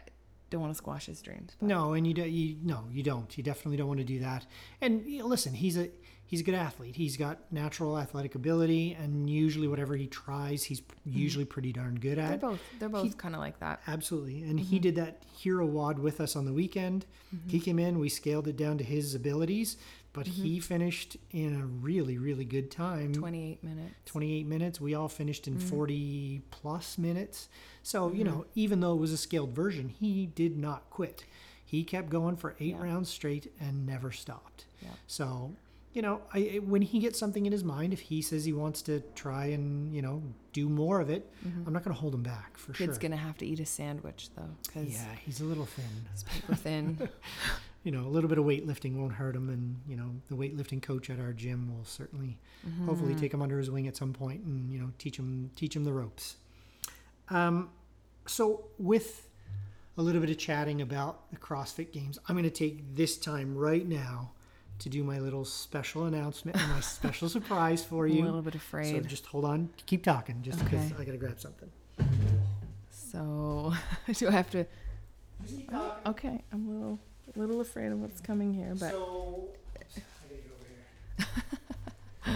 [0.49, 1.57] Don't want to squash his dreams.
[1.61, 3.37] but- No, and you do, you no, you don't.
[3.37, 4.47] You definitely don't want to do that.
[4.81, 5.91] And you know, listen, he's a
[6.33, 6.97] he's a good athlete.
[6.97, 11.19] He's got natural athletic ability, and usually whatever he tries, he's mm-hmm.
[11.19, 12.41] usually pretty darn good at.
[12.41, 13.83] They're both they're both kind of like that.
[13.87, 14.43] Absolutely.
[14.43, 14.83] And he mm-hmm.
[14.83, 17.05] did that hero WOD with us on the weekend.
[17.37, 17.51] Mm-hmm.
[17.51, 19.77] He came in, we scaled it down to his abilities,
[20.15, 23.13] but he finished in a really, really good time.
[23.13, 23.93] Twenty eight minutes.
[24.07, 24.81] 28 minutes.
[24.81, 25.63] We all finished in mm.
[25.63, 27.51] 40 plus minutes.
[27.83, 31.25] So, you know, even though it was a scaled version, he did not quit.
[31.63, 32.83] He kept going for eight Yeah.
[32.83, 34.67] rounds straight and never stopped.
[34.83, 34.91] Yeah.
[35.07, 35.57] So,
[35.93, 38.81] you know, I, when he gets something in his mind, if he says he wants
[38.83, 41.31] to try and, you know, do more of it,
[41.67, 42.87] I'm not going to hold him back for Kid's sure.
[42.87, 45.85] Kid's gonna have to eat a sandwich though, because yeah, he's a little thin.
[46.13, 47.09] it's paper thin.
[47.85, 49.49] You know, a little bit of weightlifting won't hurt him.
[49.49, 52.87] And, you know, the weightlifting coach at our gym will certainly Mm-hmm.
[52.87, 55.75] hopefully take him under his wing at some point and you know teach him teach
[55.75, 56.37] him the ropes
[57.29, 57.71] um,
[58.25, 59.27] so with
[59.99, 63.57] a little bit of chatting about the crossfit games i'm going to take this time
[63.57, 64.31] right now
[64.83, 68.19] to do my little special announcement and my special surprise for you.
[68.19, 68.91] I'm a little bit afraid.
[69.03, 71.01] so just hold on keep talking just because Okay.
[71.01, 71.71] i gotta grab something
[72.91, 73.73] So,
[74.15, 74.65] do I have to?
[75.73, 76.99] Oh, okay, I'm a little
[77.37, 80.67] little afraid of what's coming here, but so I gotta get over
[82.27, 82.35] here.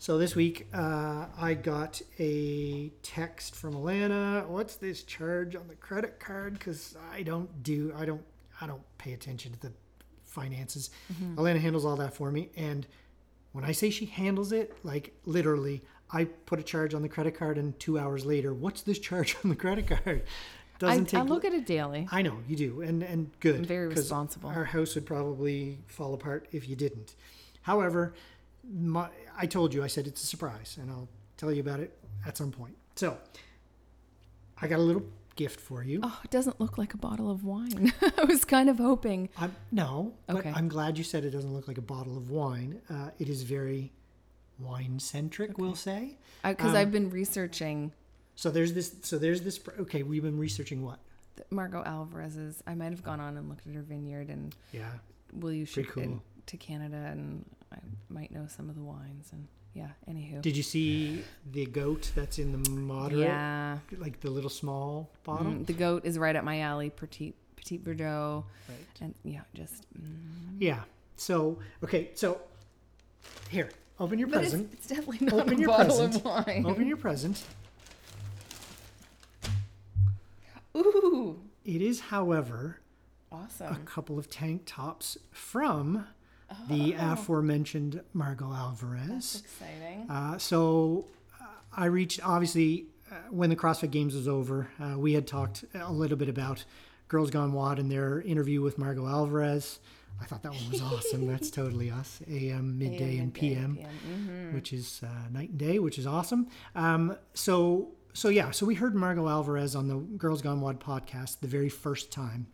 [0.00, 4.46] So this week, uh, I got a text from Alana.
[4.46, 6.54] What's this charge on the credit card?
[6.54, 8.22] Because I don't do, I don't,
[8.62, 9.72] I don't pay attention to the
[10.24, 10.88] finances.
[11.36, 12.86] Alana handles all that for me, and
[13.52, 17.34] when I say she handles it, like literally, I put a charge on the credit
[17.34, 20.22] card, and two hours later, what's this charge on the credit card?
[20.78, 22.08] Doesn't I take look at it daily.
[22.10, 23.56] I know you do, and and good.
[23.56, 24.48] I'm very responsible.
[24.48, 27.16] Our house would probably fall apart if you didn't.
[27.60, 28.14] However,
[28.68, 31.96] my, I told you, I said it's a surprise, and I'll tell you about it
[32.26, 32.76] at some point.
[32.96, 33.16] So,
[34.60, 35.04] I got a little
[35.36, 36.00] gift for you.
[36.02, 37.92] Oh, it doesn't look like a bottle of wine.
[38.18, 39.28] I was kind of hoping.
[39.38, 40.52] I'm, no, but Okay.
[40.54, 42.80] I'm glad you said it doesn't look like a bottle of wine.
[42.90, 43.92] Uh, it is very
[44.58, 46.18] wine centric, we'll say.
[46.44, 47.92] Because Um, I've been researching
[48.34, 48.94] So there's this.
[49.02, 49.58] So there's this.
[49.80, 50.98] Okay, we've been researching what?
[51.50, 52.62] Margaux Alvarez's.
[52.66, 54.90] I might have gone on and looked at her vineyard and Yeah.
[55.32, 56.18] will you ship Pretty it
[56.48, 57.78] to Canada and I
[58.08, 59.88] might know some of the wines and yeah.
[60.10, 63.20] Anywho, Did you see the goat that's in the moderate?
[63.20, 63.78] yeah.
[63.98, 65.46] like the little small bottle.
[65.52, 66.90] Mm, the goat is right up my alley.
[66.90, 68.78] Petite Petite Verdot Right.
[69.00, 69.86] and yeah, just.
[69.96, 70.56] Mm.
[70.58, 70.80] Yeah.
[71.16, 72.10] So okay.
[72.14, 72.40] So
[73.48, 74.70] here, open your But it's, present.
[74.72, 76.16] it's definitely not Open a your bottle present.
[76.16, 76.64] of wine.
[76.66, 77.44] Open your present.
[80.76, 82.80] Ooh, It is, however,
[83.32, 83.74] awesome.
[83.74, 86.06] a couple of tank tops from
[86.68, 89.08] the aforementioned Margaux Alvarez.
[89.08, 90.06] That's exciting.
[90.10, 91.06] Uh, so
[91.40, 91.44] uh,
[91.76, 95.92] I reached, obviously, uh, when the CrossFit Games was over, uh, we had talked a
[95.92, 96.64] little bit about
[97.08, 99.78] Girls Gone WOD and their interview with Margaux Alvarez.
[100.20, 101.26] I thought that one was awesome.
[101.26, 102.20] That's totally us.
[102.28, 104.52] AM, midday, and PM, Mhm.
[104.54, 106.46] which is uh, night and day, which is awesome.
[106.74, 111.40] Um, so, so yeah, so we heard Margaux Alvarez on the Girls Gone WOD podcast
[111.40, 112.48] the very first time,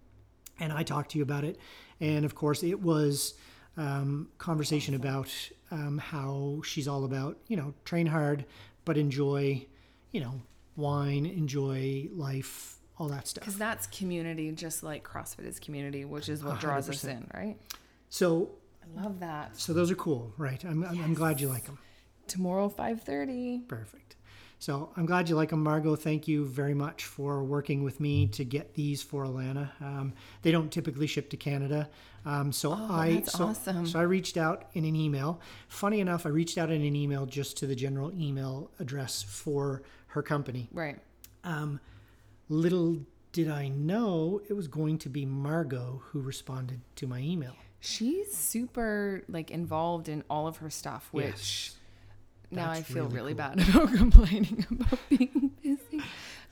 [0.60, 1.58] and I talked to you about it.
[2.00, 3.34] And of course, it was
[3.76, 5.30] um, conversation about
[5.70, 8.44] um, how she's all about you know train hard,
[8.84, 9.66] but enjoy
[10.12, 10.40] you know
[10.76, 13.42] wine, enjoy life, all that stuff.
[13.42, 17.10] Because that's community, just like CrossFit is community, which is what draws us 100%.
[17.10, 17.56] in, right?
[18.08, 18.50] So,
[18.82, 19.58] I love that.
[19.58, 20.62] so those are cool, right?
[20.64, 21.78] I'm, I'm, I'm glad you like them.
[22.28, 23.62] Tomorrow, five thirty.
[23.68, 24.05] Perfect.
[24.58, 25.96] So I'm glad you like them, Margaux.
[25.96, 29.68] Thank you very much for working with me to get these for Alana.
[29.82, 31.88] Um, they don't typically ship to Canada,
[32.24, 33.86] um, so I Oh, that's so, awesome.
[33.86, 35.40] so I reached out in an email.
[35.68, 39.82] Funny enough, I reached out in an email just to the general email address for
[40.08, 40.68] her company.
[40.72, 40.98] Right.
[41.44, 41.78] Um,
[42.48, 42.98] little
[43.32, 47.54] did I know it was going to be Margaux who responded to my email.
[47.78, 51.76] she's super like involved in all of her stuff, which Yes.
[52.50, 53.54] Now I feel really really cool.
[53.56, 56.02] bad about complaining about being busy.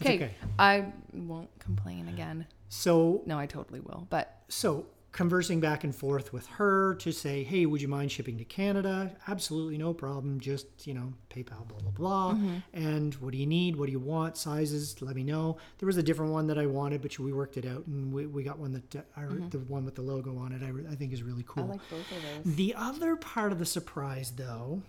[0.03, 0.31] Okay, okay.
[0.59, 2.47] I won't complain again.
[2.69, 4.07] So No, I totally will.
[4.11, 8.37] But so conversing back and forth with her to say, hey, would you mind shipping
[8.37, 9.15] to Canada?
[9.29, 10.41] Absolutely no problem.
[10.41, 12.37] Just, you know, PayPal, blah, blah, blah.
[12.73, 13.77] And what do you need?
[13.77, 14.37] What do you want?
[14.37, 15.57] Sizes, let me know.
[15.79, 18.27] There was a different one that I wanted, but we worked it out and we,
[18.27, 20.97] we got one that, uh, I, the one with the logo on it, I, I
[20.97, 21.65] think is really cool.
[21.65, 22.57] I like both of those.
[22.57, 24.83] The other part of the surprise, though,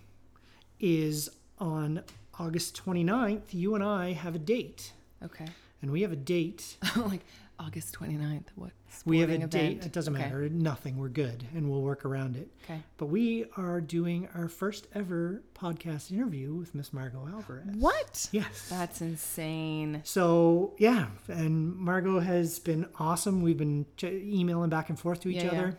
[0.86, 2.04] is on
[2.40, 4.92] August 29th, you and I have a date.
[5.24, 5.48] Okay.
[5.82, 6.78] And we have a date.
[6.96, 7.22] like
[7.60, 8.46] August 29th.
[8.56, 8.72] What?
[9.06, 9.86] We have a sporting date.
[9.86, 10.24] It doesn't Okay.
[10.24, 10.48] matter.
[10.50, 10.98] Nothing.
[10.98, 11.44] We're good.
[11.56, 12.50] And we'll work around it.
[12.64, 12.82] Okay.
[12.98, 17.68] But we are doing our first ever podcast interview with Miss Margaux Alvarez.
[17.78, 18.30] What?
[18.32, 18.68] Yes.
[18.70, 20.02] That's insane.
[20.04, 21.08] So, yeah.
[21.28, 23.42] And Margaux has been awesome.
[23.42, 25.72] We've been ch- emailing back and forth to each Yeah, yeah.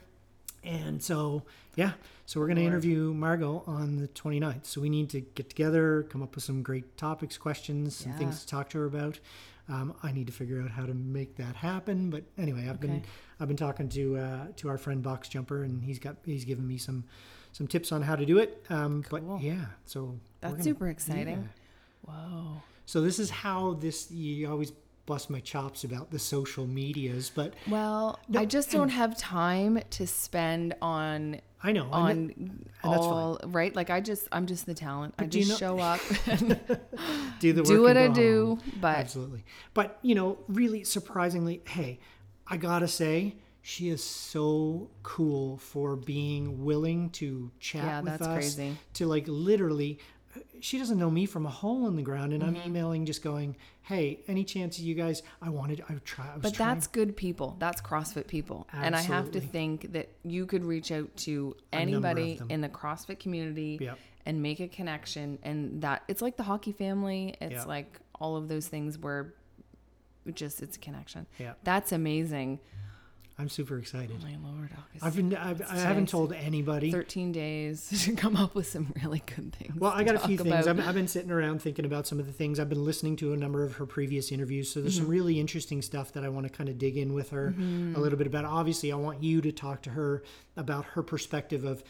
[0.67, 1.45] And so,
[1.77, 1.93] yeah.
[2.27, 4.67] So, we're going to interview Margaux on the 29th.
[4.67, 8.41] So, we need to get together, come up with some great topics, questions, some things
[8.41, 9.21] to talk to her about.
[9.69, 12.11] Um, I need to figure out how to make that happen.
[12.11, 13.03] But anyway, I've been
[13.41, 16.67] I've been talking to uh, to our friend Box Jumper, and he's got he's given
[16.69, 17.03] me some
[17.53, 18.65] some tips on how to do it.
[18.71, 19.21] Um, Cool.
[19.23, 21.49] But yeah, so That's gonna- super exciting.
[22.07, 22.13] yeah.
[22.13, 22.63] Whoa.
[22.85, 24.71] So this is how this you always
[25.07, 29.81] bust my chops about the social medias, but Well, No, I just don't have time
[29.91, 31.89] to spend on I know.
[31.91, 33.03] on and that's fine.
[33.13, 33.75] all right.
[33.75, 35.15] Like I just I'm just the talent.
[35.19, 36.61] I But you just know- show up and
[37.41, 38.59] do the work do what I do.
[38.61, 38.73] home.
[38.81, 39.45] But Absolutely.
[39.75, 42.01] But you know, really surprisingly, hey,
[42.47, 48.23] I gotta say, she is so cool for being willing to chat Yeah, with that's
[48.23, 48.35] us.
[48.35, 48.77] crazy.
[48.95, 49.99] To like literally,
[50.61, 52.57] she doesn't know me from a hole in the ground, and Mm-hmm.
[52.57, 55.23] I'm emailing, just going, "Hey, any chance you guys?
[55.43, 56.27] I wanted, I try.
[56.27, 56.75] I but trying.
[56.75, 57.57] that's good people.
[57.59, 58.67] That's CrossFit people.
[58.73, 62.41] And I have to think that you could reach out to A number of anybody
[62.49, 63.99] in the CrossFit community Yep.
[64.27, 67.37] and make a connection and that it's like the hockey family.
[67.41, 67.65] It's Yeah.
[67.65, 69.35] like all of those things where
[70.35, 71.27] just it's a connection.
[71.39, 71.53] Yeah.
[71.63, 72.59] That's amazing.
[73.39, 74.17] I'm super excited.
[74.23, 75.05] My lord, August.
[75.05, 76.91] I've been I've, I have not told anybody.
[76.91, 79.75] 13 days to come up with some really good things.
[79.79, 80.67] Well, I got a few things.
[80.67, 82.59] I've, I've been sitting around thinking about some of the things.
[82.59, 84.71] I've been listening to a number of her previous interviews.
[84.71, 85.05] So there's Mm-hmm.
[85.05, 87.99] some really interesting stuff that I want to kind of dig in with her a
[88.01, 88.47] little bit about.
[88.47, 90.23] Obviously, I want you to talk to her
[90.57, 91.85] about her perspective of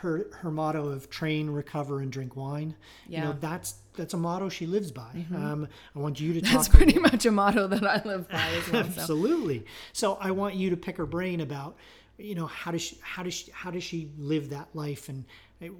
[0.00, 2.74] her her motto of train, recover, and drink wine.
[3.08, 3.30] You know, Yeah.
[3.30, 3.40] Mm-hmm.
[3.40, 5.26] that's that's a motto she lives by.
[5.34, 6.52] Um, I want you to talk.
[6.52, 8.82] That's pretty much a motto that I live by as well.
[8.84, 9.64] Absolutely.
[9.92, 11.76] So I want you to pick her brain about,
[12.16, 15.24] you know, how does she, how does she, how does she live that life and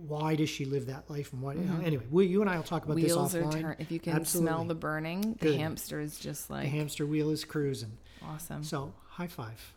[0.08, 1.56] why does she live that life and what?
[1.84, 3.60] Anyway, we, you and I will talk about Wheels this are offline.
[3.60, 3.76] turn.
[3.78, 4.48] If you can Absolutely.
[4.50, 5.52] smell the burning, Good.
[5.52, 7.98] the hamster is just like the hamster wheel is cruising.
[8.24, 8.64] awesome.
[8.64, 9.74] So high five.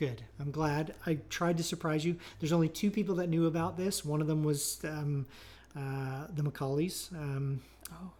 [0.00, 0.22] Good.
[0.40, 0.94] I'm glad.
[1.06, 2.16] I tried to surprise you.
[2.38, 4.02] There's only two people that knew about this.
[4.02, 5.26] One of them was um,
[5.76, 7.10] uh, the Macaulays.
[7.14, 7.60] Um,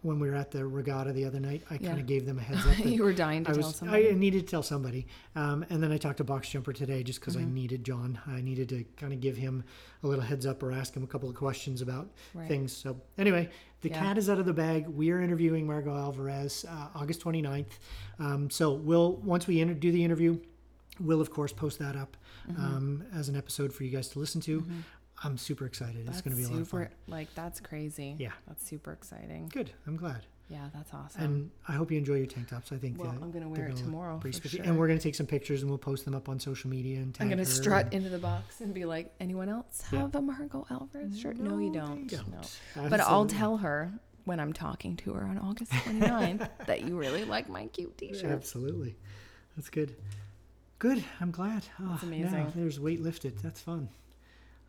[0.03, 2.01] When we were at the regatta the other night, I kind Oh.
[2.01, 2.85] Of gave them a heads up.
[2.85, 4.09] you were dying to I tell was somebody.
[4.09, 7.19] I needed to tell somebody, um, and then I talked to Box Jumper today just
[7.19, 7.47] because Mm-hmm.
[7.47, 8.19] I needed John.
[8.27, 9.63] I needed to kind of give him
[10.03, 12.47] a little heads up or ask him a couple of questions about Right.
[12.47, 12.73] things.
[12.77, 13.49] So anyway,
[13.81, 13.99] the Yeah.
[14.01, 14.87] cat is out of the bag.
[14.87, 17.79] We are interviewing Margaux Alvarez uh, August 29th.
[18.19, 20.37] Um, so we'll once we inter- do the interview,
[21.01, 22.17] we'll of course post that up
[22.49, 22.65] Mm-hmm.
[22.65, 24.65] um, as an episode for you guys to listen to.
[25.23, 26.07] I'm super excited.
[26.09, 26.95] it's going to be a lot of super, fun.
[27.07, 28.15] Like that's crazy.
[28.17, 28.31] Yeah.
[28.47, 29.49] That's super exciting.
[29.53, 29.69] Good.
[29.85, 30.25] I'm glad.
[30.49, 31.23] Yeah, that's awesome.
[31.23, 32.71] And I hope you enjoy your tank tops.
[32.71, 34.63] I think Well, I'm gonna wear it tomorrow sure.
[34.63, 37.15] And we're gonna take some pictures and we'll post them up on social media and
[37.21, 39.99] I'm gonna strut and- into the box and be like, anyone else Yeah.
[40.01, 41.37] have a Margaux Alvarez shirt?
[41.37, 42.11] No, you they don't.
[42.11, 42.41] No.
[42.75, 42.89] don't.
[42.89, 43.93] But I'll tell her
[44.25, 48.31] when I'm talking to her on August 29th that you really like my cute t-shirt.
[48.31, 48.97] Absolutely.
[49.55, 49.95] That's good.
[50.81, 51.03] Good.
[51.19, 51.61] I'm glad.
[51.79, 52.53] Oh, That's Now amazing.
[52.55, 53.37] there's weight lifted.
[53.43, 53.87] That's fun.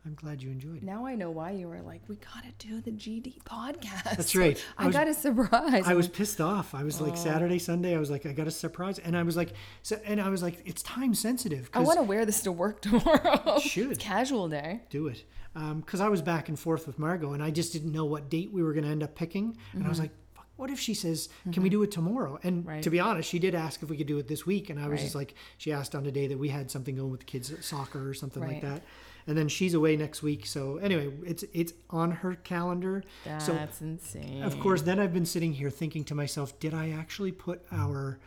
[0.05, 0.83] I'm glad you enjoyed it.
[0.83, 4.15] Now I know why you were like, we gotta do the GD podcast.
[4.15, 4.63] That's right.
[4.77, 5.85] I I, was- got a surprise.
[5.87, 6.75] I was pissed off.
[6.75, 7.05] I was Oh.
[7.05, 7.95] like Saturday, Sunday.
[7.95, 10.43] I was like, I got a surprise, and I was like, so, and I was
[10.43, 11.71] like, it's time sensitive.
[11.73, 13.57] I want to wear this to work tomorrow.
[13.63, 13.93] Should.
[13.93, 14.81] It's casual day.
[14.91, 15.23] do it
[15.55, 18.29] um, because I was back and forth with Margaux, and I just didn't know what
[18.29, 19.57] date we were going to end up picking.
[19.73, 20.03] And I was mm-hmm.
[20.03, 20.22] like, "Fuck,
[20.55, 22.69] "What if she says, can we do it tomorrow?" And Mm-hmm.
[22.69, 22.83] Right.
[22.83, 24.87] to be honest, she did ask if we could do it this week, and I
[24.87, 27.25] was just like, she asked on a day that we had something going with the
[27.25, 28.81] kids at soccer or something like that.
[29.25, 33.03] And then she's away next week, so anyway, it's it's on her calendar.
[33.23, 34.43] That's so insane.
[34.43, 38.19] of course, then I've been sitting here thinking to myself, did I actually put our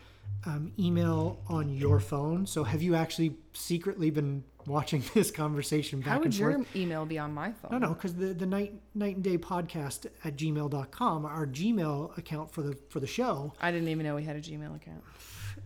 [0.46, 2.46] um, email on your phone?
[2.46, 6.38] So have you actually secretly been watching this conversation back and forth.
[6.38, 6.76] How would and forth?
[6.76, 7.72] your email be on my phone?
[7.72, 12.52] No, no, because the, the night night and day podcast at gmail.com, our Gmail account
[12.52, 15.02] for the for the show, I didn't even know we had a Gmail account.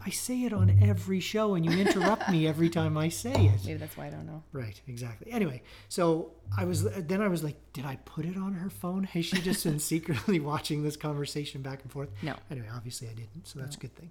[0.05, 3.65] I say it on every show, and you interrupt me every time I say it.
[3.67, 4.43] Maybe that's why I don't know.
[4.53, 5.31] Right, exactly.
[5.31, 9.05] Anyway, so I was then I was like, did I put it on her phone?
[9.05, 12.09] Has she just been secretly watching this conversation back and forth?
[12.23, 12.35] No.
[12.51, 14.11] Anyway, obviously I didn't, so that's a good thing.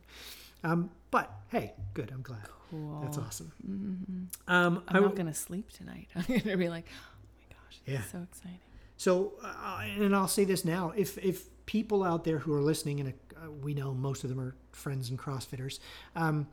[0.64, 2.12] Um, but hey, good.
[2.14, 2.41] I'm glad.
[2.70, 2.99] Cool.
[3.01, 3.51] That's awesome.
[3.68, 4.53] Mm-hmm.
[4.53, 6.07] Um, I'm not gonna sleep tonight.
[6.16, 7.18] I'm gonna be like, oh
[7.49, 8.01] my gosh, Yeah.
[8.12, 8.60] so exciting.
[8.97, 12.99] So, uh, and I'll say this now: if if people out there who are listening,
[12.99, 15.80] and uh, we know most of them are friends and CrossFitters,
[16.16, 16.47] um,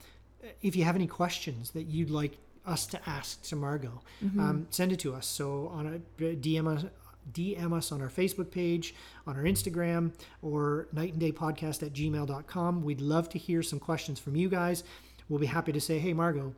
[0.63, 4.01] if you have any questions that you'd like us to ask to Margaux,
[4.39, 5.27] um, send it to us.
[5.27, 6.85] So on a DM us.
[7.33, 8.95] DM us on our Facebook page,
[9.27, 10.13] on our Instagram,
[10.43, 12.83] or night and day podcast at gmail.com.
[12.83, 14.85] We'd love to hear some questions from you guys.
[15.29, 16.55] We'll be happy to say, hey, Margaux,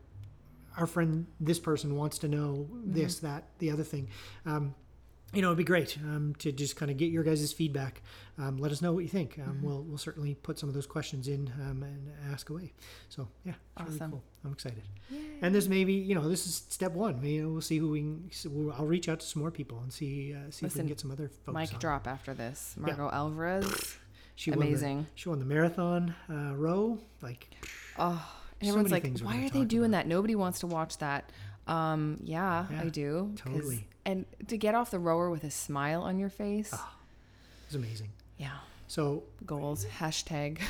[0.77, 4.09] our friend, this person wants to know this, that, the other thing.
[4.47, 4.75] Um,
[5.35, 8.03] you know, it'd be great um, to just kind of get your guys' feedback.
[8.39, 9.39] Um, let us know what you think.
[9.39, 9.67] Um, Mm-hmm.
[9.67, 12.73] We'll we'll certainly put some of those questions in um, and ask away.
[13.09, 14.11] So yeah, it's really Awesome.
[14.13, 14.23] cool.
[14.45, 14.83] I'm excited.
[15.43, 17.23] And this maybe you know this is step one.
[17.25, 18.01] You know, we'll see who we.
[18.01, 20.79] Can, we'll, I'll reach out to some more people and see uh, see if we
[20.81, 21.57] can get some other folks.
[21.59, 21.81] Mic on.
[21.81, 22.75] drop after this.
[22.79, 23.97] Margaux Alvarez.
[24.37, 25.07] She won the- amazing.
[25.17, 26.99] she won the marathon uh, row.
[27.21, 27.49] Like
[27.99, 28.25] Oh,
[28.63, 30.07] So everyone's many like, why are they doing about." that?
[30.07, 31.31] Nobody wants to watch that.
[31.67, 33.33] Um, yeah, Yeah, I do.
[33.37, 33.87] totally.
[34.09, 36.73] And to get off the rower with a smile on your face.
[37.67, 38.09] it's amazing.
[38.39, 38.57] Yeah.
[38.87, 39.85] So Goals.
[39.85, 40.61] Hashtag.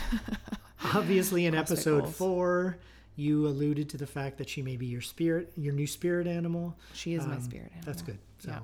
[0.95, 2.17] obviously in episode goals.
[2.17, 2.79] four,
[3.15, 6.77] you alluded to the fact that she may be your spirit, your new spirit animal.
[6.95, 7.85] She is my Um, spirit animal.
[7.87, 8.19] That's good.
[8.41, 8.59] So Yeah.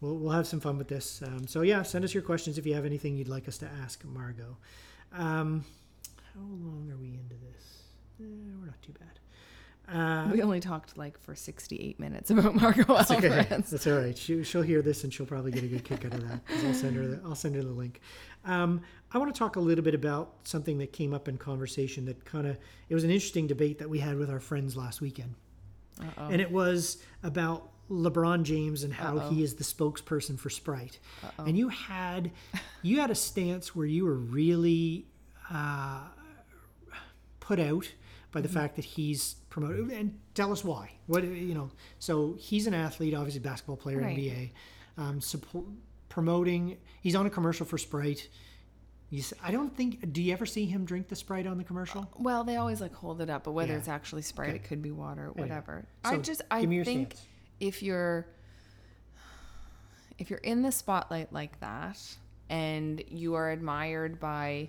[0.00, 1.20] we'll, we'll have some fun with this.
[1.22, 3.68] Um, so yeah, send us your questions if you have anything you'd like us to
[3.82, 4.56] ask Margaux.
[5.12, 5.64] Um,
[6.34, 7.82] how long are we into this?
[8.20, 8.24] Eh,
[8.60, 9.18] we're not too bad.
[9.92, 13.28] Uh, We only talked like for 68 minutes about Margaux that's okay.
[13.28, 13.70] Alvarez.
[13.70, 14.16] That's all right.
[14.16, 16.40] She, she'll hear this and she'll probably get a good kick out of that.
[16.64, 18.00] I'll send her the, I'll send her the link.
[18.46, 18.80] Um,
[19.12, 22.24] I want to talk a little bit about something that came up in conversation that
[22.24, 22.56] kind of
[22.88, 25.34] it was an interesting debate that we had with our friends last weekend.
[26.00, 26.26] Uh-oh.
[26.28, 29.28] and it was about LeBron James and how Uh-oh.
[29.30, 30.98] he is the spokesperson for Sprite.
[31.22, 31.44] Uh-oh.
[31.44, 32.32] And you had
[32.82, 35.06] you had a stance where you were really
[35.52, 36.00] uh,
[37.40, 37.92] put out
[38.32, 38.42] by Mm-hmm.
[38.42, 39.90] the fact that he's promoted.
[39.92, 40.90] And tell us why.
[41.06, 41.70] What you know?
[42.00, 44.16] So he's an athlete, obviously basketball player, Right.
[44.18, 44.50] NBA,
[44.98, 45.64] um, support,
[46.08, 46.76] promoting.
[47.00, 48.28] He's on a commercial for Sprite.
[49.10, 50.12] He's, I don't think.
[50.12, 52.10] Do you ever see him drink the Sprite on the commercial?
[52.18, 53.78] Well, they always like hold it up, but whether Yeah.
[53.78, 54.56] it's actually Sprite, Okay.
[54.56, 55.86] it could be water, whatever.
[56.04, 57.26] So, I just I give me your think stance.
[57.60, 58.26] if you're
[60.18, 61.98] if you're in the spotlight like that
[62.48, 64.68] and you are admired by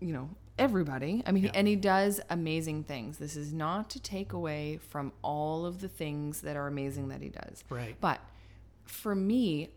[0.00, 0.28] you know
[0.58, 5.12] everybody i mean and he does amazing things this is not to take away from
[5.22, 7.96] all of the things that are amazing that he does Right.
[8.00, 8.20] but
[8.84, 9.70] for me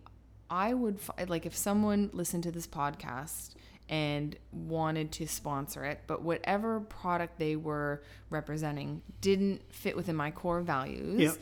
[0.50, 3.56] i would like if someone listened to this podcast
[3.90, 10.30] and wanted to sponsor it but whatever product they were representing didn't fit within my
[10.30, 11.38] core values Yep.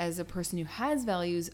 [0.00, 1.50] as a person who has values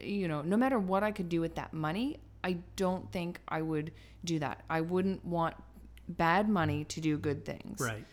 [0.00, 3.62] you know, no matter what I could do with that money, I don't think I
[3.62, 3.90] would
[4.24, 4.62] do that.
[4.70, 5.56] I wouldn't want
[6.08, 7.80] bad money to do good things.
[7.80, 8.04] Right.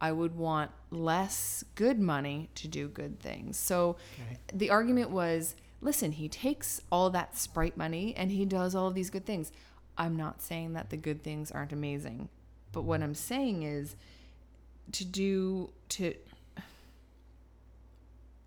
[0.00, 3.56] I would want less good money to do good things.
[3.56, 4.38] So Okay.
[4.54, 8.94] the argument was listen, he takes all that Sprite money and he does all of
[8.94, 9.52] these good things.
[9.96, 12.28] I'm not saying that the good things aren't amazing,
[12.72, 13.94] but what I'm saying is
[14.92, 16.14] to do, to,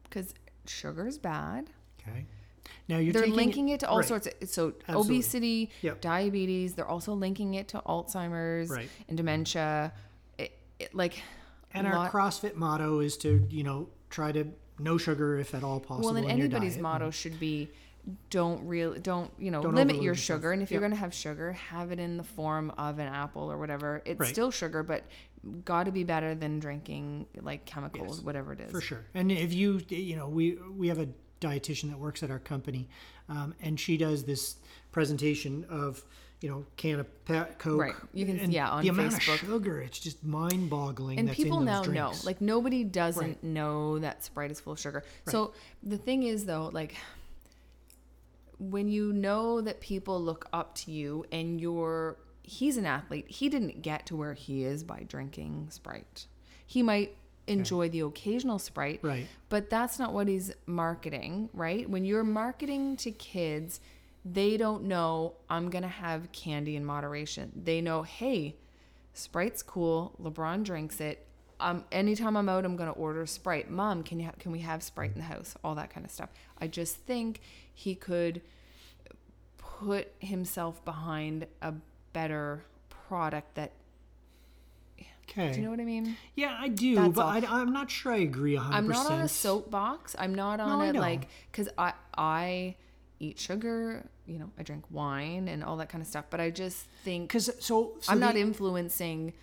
[0.04, 0.34] because
[0.66, 1.70] sugar's bad.
[2.02, 2.26] Okay.
[2.88, 4.08] Now you're They're taking linking it to all right.
[4.08, 5.16] sorts of so Absolutely.
[5.18, 6.02] obesity, Yep.
[6.02, 6.74] diabetes.
[6.76, 8.90] They're also linking it to Alzheimer's Right.
[9.08, 9.94] and dementia.
[10.38, 11.22] It, it, like,
[11.74, 14.48] And our lot- CrossFit motto is to, you know, try to
[14.80, 16.14] no sugar if at all possible.
[16.14, 17.12] well, then anybody's motto mm-hmm.
[17.12, 17.70] should be
[18.32, 20.40] don't really don't you know Don't limit your yourself.
[20.40, 23.08] sugar and if you're going to have sugar have it in the form of an
[23.08, 24.28] apple or whatever it's Right.
[24.30, 25.04] still sugar but
[25.66, 28.26] got to be better than drinking like chemicals Yes.
[28.26, 29.06] whatever it is For sure.
[29.14, 31.10] And if you, you know, we we have a
[31.42, 32.88] dietitian that works at our company,
[33.28, 34.56] um, and she does this
[34.94, 36.04] presentation of,
[36.42, 37.80] you know, can of Pet Coke.
[37.82, 37.96] Right.
[38.14, 39.34] You can- and yeah, on the amount Facebook.
[39.34, 39.82] of sugar.
[39.82, 41.20] It's just mind-boggling.
[41.20, 43.44] and people now those know like nobody doesn't Right.
[43.44, 46.96] know that sprite is full of sugar so the thing is though like
[48.60, 53.50] when you know that people look up to you and you're he's an athlete he
[53.50, 56.26] didn't get to where he is by drinking sprite
[56.66, 57.16] he might
[57.52, 59.28] enjoy the occasional sprite Right.
[59.50, 63.80] but that's not what he's marketing right when you're marketing to kids
[64.26, 68.56] they don't know i'm gonna have candy in moderation they know hey
[69.14, 70.16] Sprite's cool.
[70.24, 71.28] LeBron drinks it.
[71.60, 73.70] Um, anytime I'm out, I'm gonna order Sprite.
[73.70, 75.54] Mom, can you ha- can we have Sprite in the house?
[75.66, 76.30] All that kind of stuff.
[76.62, 77.42] I just think
[77.74, 78.42] he could
[79.58, 81.74] put himself behind a
[82.14, 83.72] better product that
[85.32, 85.52] Okay.
[85.52, 86.18] Do you know what I mean?
[86.36, 87.30] yeah, I do, That's but all.
[87.30, 88.70] I, I'm not sure I agree 100%.
[88.72, 90.16] I'm not on a soapbox.
[90.20, 92.76] I'm not on No, like because I I
[93.20, 94.06] eat sugar.
[94.26, 96.26] You know, I drink wine and all that kind of stuff.
[96.30, 99.34] But I just think Because so, so I'm not influencing.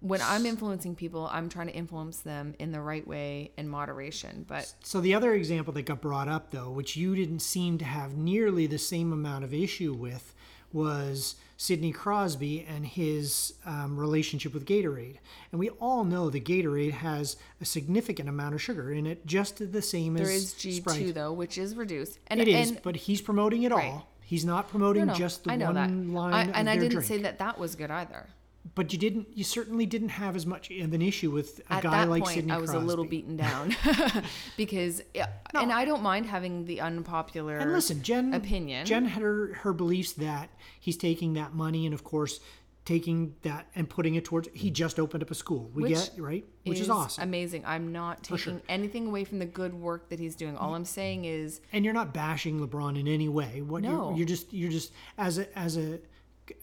[0.00, 4.44] When I'm influencing people, I'm trying to influence them in the right way in moderation.
[4.46, 7.86] But So the other example that got brought up, though, which you didn't seem to
[7.86, 10.33] have nearly the same amount of issue with,
[10.74, 15.16] was Sidney Crosby and his um, relationship with Gatorade.
[15.52, 19.72] And we all know that Gatorade has a significant amount of sugar in it, just
[19.72, 21.14] the same there as is G2 Sprite.
[21.14, 22.18] though, which is reduced.
[22.26, 23.84] And It is, and, but he's promoting it Right.
[23.92, 24.10] all.
[24.26, 25.90] He's not promoting no, no, just the one that.
[25.90, 27.06] line I, and I didn't drink.
[27.06, 28.26] say that that was good either.
[28.74, 29.28] But you didn't.
[29.36, 32.24] You certainly didn't have as much of an issue with a At guy that like
[32.24, 32.84] point, Sidney I was Crosby.
[32.84, 33.76] a little beaten down
[34.56, 38.86] because, yeah, and I don't mind having the unpopular And listen, Jen opinion.
[38.86, 40.48] Jen had her, her beliefs that
[40.80, 42.40] he's taking that money and of course
[42.84, 45.70] taking that and putting it towards he just opened up a school.
[45.74, 46.44] We Which get right?
[46.64, 47.24] Which is, awesome.
[47.24, 47.64] Amazing.
[47.66, 48.62] I'm not taking sure.
[48.68, 50.56] anything away from the good work that he's doing.
[50.56, 50.76] All mm-hmm.
[50.76, 53.62] I'm saying is and you're not bashing LeBron in any way.
[53.62, 54.10] What No.
[54.10, 55.98] you're, you're just you're just as a as a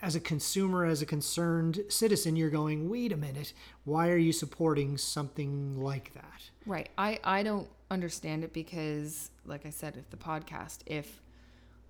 [0.02, 3.54] as a consumer, as a concerned citizen, you're going, wait a minute,
[3.86, 6.42] why are you supporting something like that?
[6.66, 6.90] right.
[6.98, 11.22] I I don't understand it because, like I said, if the podcast, if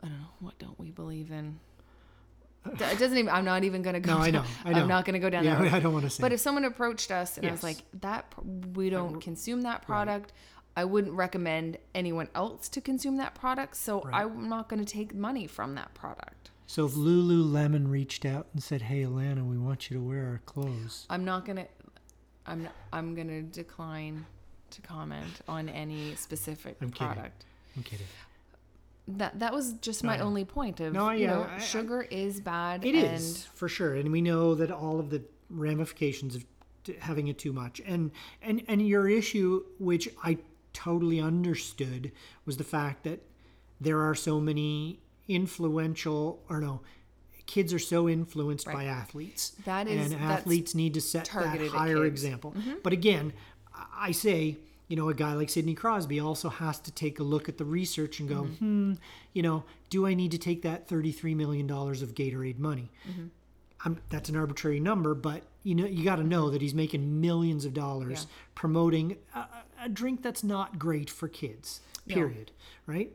[0.01, 1.59] I don't know, what don't we believe in?
[2.65, 3.29] It doesn't even.
[3.29, 4.13] I'm not even gonna go.
[4.13, 4.81] No, I down- know, I know.
[4.81, 5.73] I'm not gonna go down Yeah, that road.
[5.73, 6.21] I don't want to say.
[6.21, 8.33] But if someone approached us and I was like, "That
[8.75, 10.31] we don't consume that product,"
[10.77, 13.75] I wouldn't recommend anyone else to consume that product.
[13.75, 16.40] So I'm not going to take money from that product.
[16.72, 20.41] So if Lululemon reached out and said, "Hey, Alana, we want you to wear our
[20.45, 21.67] clothes," I'm not going to.
[22.45, 24.26] I'm I'm to decline
[24.69, 27.13] to comment on any specific I'm kidding.
[27.13, 27.45] product.
[27.76, 28.07] I'm kidding.
[29.09, 32.03] That that was just my only point of No, you yeah, know I- I- sugar
[32.03, 36.36] is bad It and is for sure, and we know that all of the ramifications
[36.38, 36.45] of
[36.86, 38.11] t- having it too much, and
[38.41, 40.38] and and your issue, which I
[40.72, 42.13] totally understood,
[42.45, 43.19] was the fact that
[43.82, 45.01] there are so many
[45.36, 46.82] influential, or no,
[47.45, 49.53] kids are so influenced by athletes.
[49.65, 51.71] That is- and athletes need to set that higher kids.
[51.73, 52.05] Mm-hmm.
[52.05, 52.55] example.
[52.84, 53.34] But again,
[53.95, 54.57] I say.
[54.88, 57.63] You know, a guy like Sidney Crosby also has to take a look at the
[57.63, 58.55] research and go, Mm-hmm.
[58.89, 58.93] hmm,
[59.32, 62.91] you know, do I need to take that $33 million of Gatorade money?
[63.09, 63.27] Mm-hmm.
[63.86, 67.21] I'm, that's an arbitrary number, but you know you got to know that he's making
[67.21, 68.36] millions of dollars Yeah.
[68.53, 69.45] promoting a,
[69.86, 71.79] a- drink that's not great for kids.
[72.05, 72.15] No.
[72.15, 72.51] Period.
[72.86, 73.13] Right?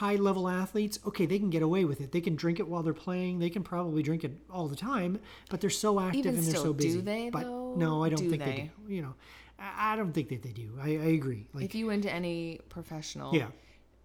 [0.00, 2.10] High level athletes, okay, they can get away with it.
[2.10, 3.38] They can drink it while they're playing.
[3.38, 5.20] They can probably drink it all the time,
[5.50, 7.00] but they're so active Even and they're still, so do busy.
[7.00, 7.74] they, but though?
[7.76, 8.50] no, I don't Do think they?
[8.50, 8.70] they?
[8.88, 8.92] do.
[8.94, 9.14] You know,
[9.58, 10.70] I, don't think that they do.
[10.82, 11.46] I, I agree.
[11.54, 13.46] Like, if you went to any professional, yeah,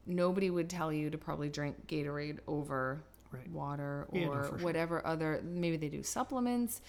[0.05, 3.47] nobody would tell you to probably drink Gatorade over Right.
[3.51, 4.57] water Yeah, no, or sure.
[4.65, 5.41] whatever other.
[5.43, 6.81] Maybe they do supplements.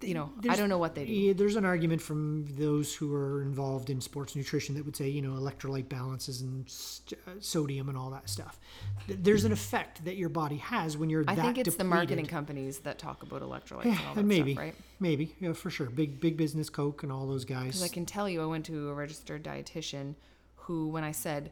[0.00, 1.12] You know, I don't know what they do.
[1.12, 5.08] Yeah, there's an argument from those who are involved in sports nutrition that would say,
[5.08, 8.60] you know, electrolyte balances and st- uh, sodium and all that stuff.
[9.08, 12.80] There's an effect that your body has when you're I think it's the marketing companies
[12.80, 14.74] that talk about electrolytes Yeah, and all that and maybe, stuff, right?
[15.00, 15.86] maybe, yeah, for sure.
[15.86, 17.66] Big, big business, Coke, and all those guys.
[17.66, 17.82] Because.
[17.82, 20.14] I can tell you, I went to a registered dietitian
[20.56, 21.50] who, when I said,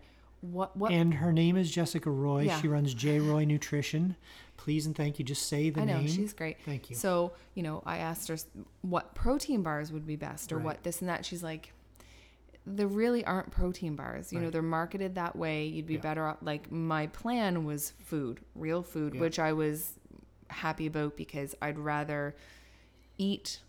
[0.53, 2.42] "What, what?" And her name is Jessica Roy.
[2.42, 2.61] Yeah.
[2.61, 4.16] She runs J Roy Nutrition.
[4.57, 5.24] Please and thank you.
[5.24, 6.07] Just say the I know name.
[6.09, 6.59] she's great.
[6.64, 6.97] Thank you.
[6.97, 8.36] So you know, I asked her
[8.82, 10.64] what protein bars would be best, or Right.
[10.64, 11.24] what this and that.
[11.24, 11.72] She's like,
[12.66, 14.32] "There really aren't protein bars.
[14.32, 15.66] You know, they're marketed that way.
[15.66, 16.01] You'd be Yeah.
[16.01, 19.20] better off." Like my plan was food, real food, Yeah.
[19.22, 19.99] which I was
[20.51, 22.36] happy about because I'd rather
[23.18, 23.61] eat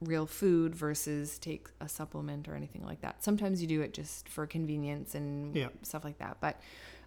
[0.00, 3.22] real food versus take a supplement or anything like that.
[3.22, 5.68] Sometimes you do it just for convenience and Yeah.
[5.82, 6.38] stuff like that.
[6.40, 6.60] But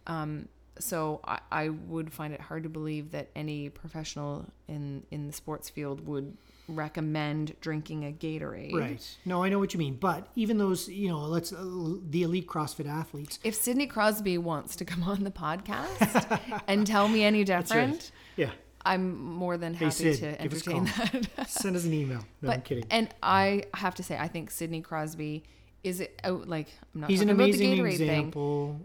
[0.07, 0.47] um,
[0.79, 5.33] so I, I would find it hard to believe that any professional in in the
[5.33, 6.35] sports field would
[6.67, 8.73] recommend drinking a Gatorade.
[8.73, 9.17] Right.
[9.25, 9.95] No, I know what you mean.
[9.95, 13.37] But even those, you know, let's uh, the elite CrossFit athletes.
[13.43, 18.11] If Sidney Crosby wants to come on the podcast and tell me any different, right.
[18.37, 18.51] Yeah.
[18.85, 21.49] I'm more than happy Sid, to give us a entertain that.
[21.49, 22.19] Send us an email.
[22.41, 22.85] No, I'm kidding.
[22.89, 25.43] and I have to say, I think Sidney Crosby
[25.83, 28.31] is it out oh, like I'm not He's an talking about the Gatorade thing.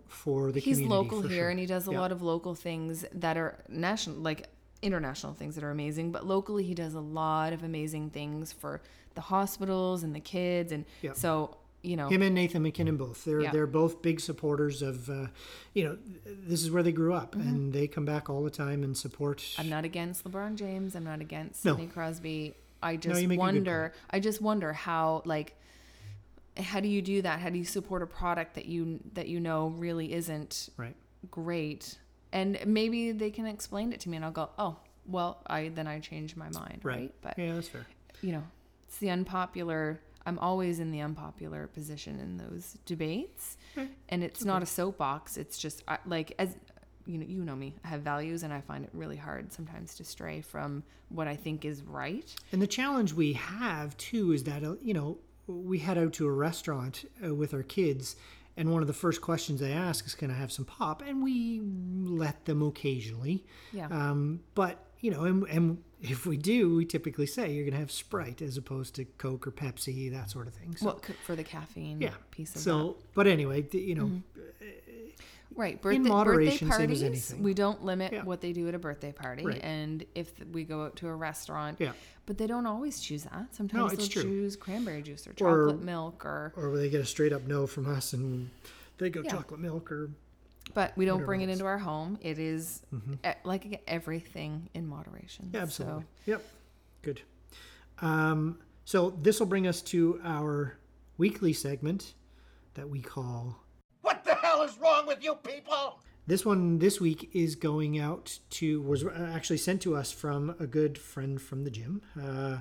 [0.08, 1.48] for the He's local here sure.
[1.50, 2.00] and he does a Yeah.
[2.00, 4.48] lot of local things that are national like
[4.82, 8.80] international things that are amazing but locally he does a lot of amazing things for
[9.14, 11.12] the hospitals and the kids and Yeah.
[11.14, 13.24] so you know Him and Nathan MacKinnon both.
[13.24, 13.52] They're Yeah.
[13.52, 15.26] they're both big supporters of, uh,
[15.74, 17.48] you know, this is where they grew up, Mm-hmm.
[17.48, 19.44] and they come back all the time and support.
[19.58, 21.72] I'm not against LeBron James I'm not against No.
[21.74, 25.54] Sidney Crosby I just you make a good wonder I just wonder how like
[26.56, 29.38] how do you do that how do you support a product that you that you
[29.40, 30.94] know really isn't right.
[31.30, 31.98] great
[32.32, 34.76] and maybe they can explain it to me and I'll go oh
[35.06, 37.14] well I then I change my mind right, Right.
[37.22, 37.86] but yeah, that's fair.
[38.22, 38.42] you know,
[38.88, 40.00] it's the unpopular.
[40.28, 43.56] I'm always in the unpopular position in those debates,
[44.10, 45.38] and it's not a soapbox.
[45.38, 46.54] It's just I, like as
[47.06, 47.74] you know, you know me.
[47.82, 51.34] I have values, and I find it really hard sometimes to stray from what I
[51.34, 52.32] think is right.
[52.52, 56.26] And the challenge we have too is that uh, you know we head out to
[56.26, 58.14] a restaurant uh, with our kids,
[58.58, 61.22] and one of the first questions they ask is, "Can I have some pop?" And
[61.22, 61.62] we
[62.04, 63.46] let them occasionally.
[63.72, 63.86] Yeah.
[63.90, 67.80] Um, but you know, and, and if we do, we typically say you're going to
[67.80, 70.76] have Sprite as opposed to Coke or Pepsi, that sort of thing.
[70.76, 72.10] So, well, for the caffeine yeah.
[72.30, 72.60] piece of that.
[72.60, 74.40] So, but anyway, you know, mm-hmm.
[74.40, 74.64] uh,
[75.58, 75.80] Right.
[75.82, 77.42] Birthday, moderation, birthday same as parties, anything.
[77.42, 78.22] we don't limit Yeah.
[78.22, 79.44] what they do at a birthday party.
[79.44, 79.60] Right.
[79.60, 81.92] And if we go out to a restaurant, Yeah.
[82.26, 83.52] but they don't always choose that.
[83.56, 84.30] Sometimes it's they'll true.
[84.30, 87.66] choose cranberry juice or Or- chocolate milk or, or they get a straight up no
[87.66, 88.50] from us and
[88.98, 89.32] they go Yeah.
[89.32, 90.10] chocolate milk or
[90.74, 91.58] but we don't Whatever bring it it is.
[91.58, 92.18] into our home.
[92.20, 92.82] It is,
[93.24, 95.50] e- like everything in moderation.
[95.52, 96.02] Yeah, absolutely.
[96.02, 96.42] So, Yep.
[97.02, 97.22] Good.
[98.00, 100.78] Um, so this will bring us to our
[101.16, 102.14] weekly segment
[102.74, 103.56] that we call.
[104.02, 106.00] What the hell is wrong with you people?
[106.26, 110.66] This one this week is going out to was actually sent to us from a
[110.66, 112.58] good friend from the gym, uh,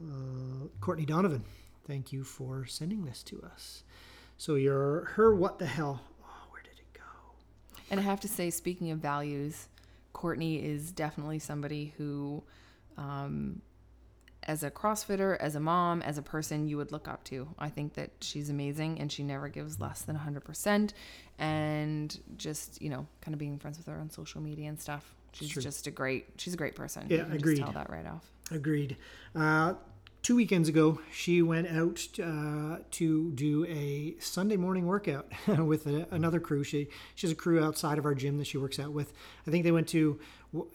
[0.00, 1.44] uh, Courtney Donovan.
[1.86, 3.82] Thank you for sending this to us.
[4.38, 6.02] So your her what the hell?
[6.22, 7.73] Oh, where did it go?
[7.90, 9.68] And I have to say, speaking of values,
[10.12, 12.42] Courtney is definitely somebody who,
[12.96, 13.60] um,
[14.44, 17.48] as a CrossFitter, as a mom, as a person, you would look up to.
[17.58, 20.92] I think that she's amazing and she never gives less than 100%.
[21.38, 25.14] And just, you know, kind of being friends with her on social media and stuff.
[25.32, 25.62] She's True.
[25.62, 27.06] just a great, she's a great person.
[27.08, 27.56] Yeah, agreed.
[27.56, 28.24] Just tell that right off.
[28.50, 28.96] Agreed.
[29.34, 29.74] Uh,
[30.24, 36.08] two weekends ago, she went out uh, to do a Sunday morning workout with a,
[36.10, 36.64] another crew.
[36.64, 39.12] She she has a crew outside of our gym that she works out with.
[39.46, 40.18] I think they went to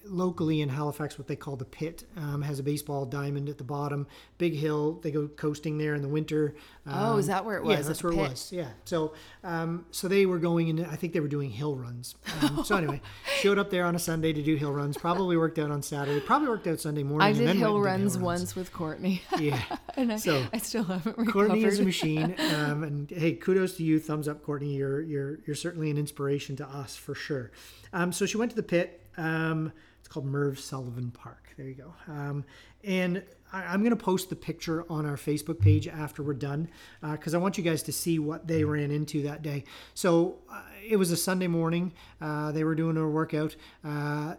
[0.05, 2.03] locally in Halifax what they call the Pit.
[2.17, 4.07] Um, has a baseball diamond at the bottom,
[4.37, 4.99] big hill.
[5.01, 6.55] They go coasting there in the winter.
[6.87, 8.51] Oh, is Um, that where it was, at that's where it was.
[8.51, 8.69] Yeah.
[8.85, 9.13] So
[9.43, 10.85] um, so they were going in.
[10.85, 12.15] I think they were doing hill runs.
[12.41, 13.01] Um, so anyway,
[13.41, 14.97] showed up there on a Sunday to do hill runs.
[14.97, 16.19] Probably worked out on Saturday.
[16.19, 17.27] Probably worked out Sunday morning.
[17.27, 19.21] I did then went hill runs once with Courtney.
[19.39, 19.61] Yeah.
[19.95, 21.31] and I, So, I still haven't recovered.
[21.31, 23.99] Courtney is a machine, um, and hey, kudos to you.
[23.99, 24.75] Thumbs up, Courtney.
[24.75, 27.51] You're you're you're certainly an inspiration to us for sure.
[27.93, 29.01] Um, so she went to the pit.
[29.19, 31.53] Um, it's called Merv Sullivan Park.
[31.57, 31.93] There you go.
[32.07, 32.45] Um,
[32.83, 36.69] and I, I'm going to post the picture on our Facebook page after we're done
[37.01, 39.65] because I want you guys to see what they ran into that day.
[39.93, 41.91] So uh, it was a Sunday morning.
[42.21, 43.55] Uh, they were doing a workout.
[43.83, 44.35] Uh,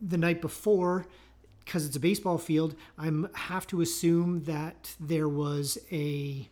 [0.00, 1.06] the night before,
[1.64, 6.48] because it's a baseball field, I have to assume that there was a,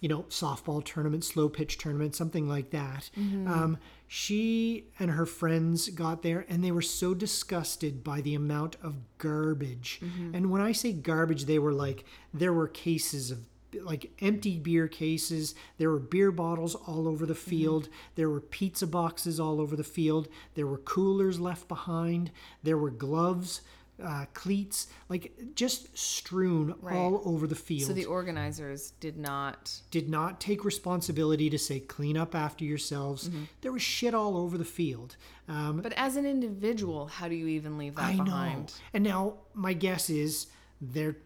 [0.00, 3.10] you know, softball tournament, slow pitch tournament, something like that.
[3.48, 3.78] Um,
[4.14, 8.94] she and her friends got there and they were so disgusted by the amount of
[9.16, 10.00] garbage.
[10.04, 10.34] Mm-hmm.
[10.34, 12.04] And when I say garbage, they were like,
[12.34, 13.38] there were cases of
[13.80, 15.54] like empty beer cases.
[15.78, 17.50] There were beer bottles all over the mm-hmm.
[17.50, 17.88] field.
[18.16, 20.28] There were pizza boxes all over the field.
[20.56, 22.32] There were coolers left behind.
[22.62, 23.62] There were gloves,
[24.04, 27.88] uh, cleats, like just strewn all over the field.
[27.88, 29.80] So the organizers did not.
[29.90, 33.28] Did not take responsibility to say clean up after yourselves.
[33.28, 33.44] Mm-hmm.
[33.60, 35.16] There was shit all over the field.
[35.48, 38.66] Um, But as an individual, how do you even leave that I know.
[38.94, 40.46] And now my guess is
[40.80, 41.16] they're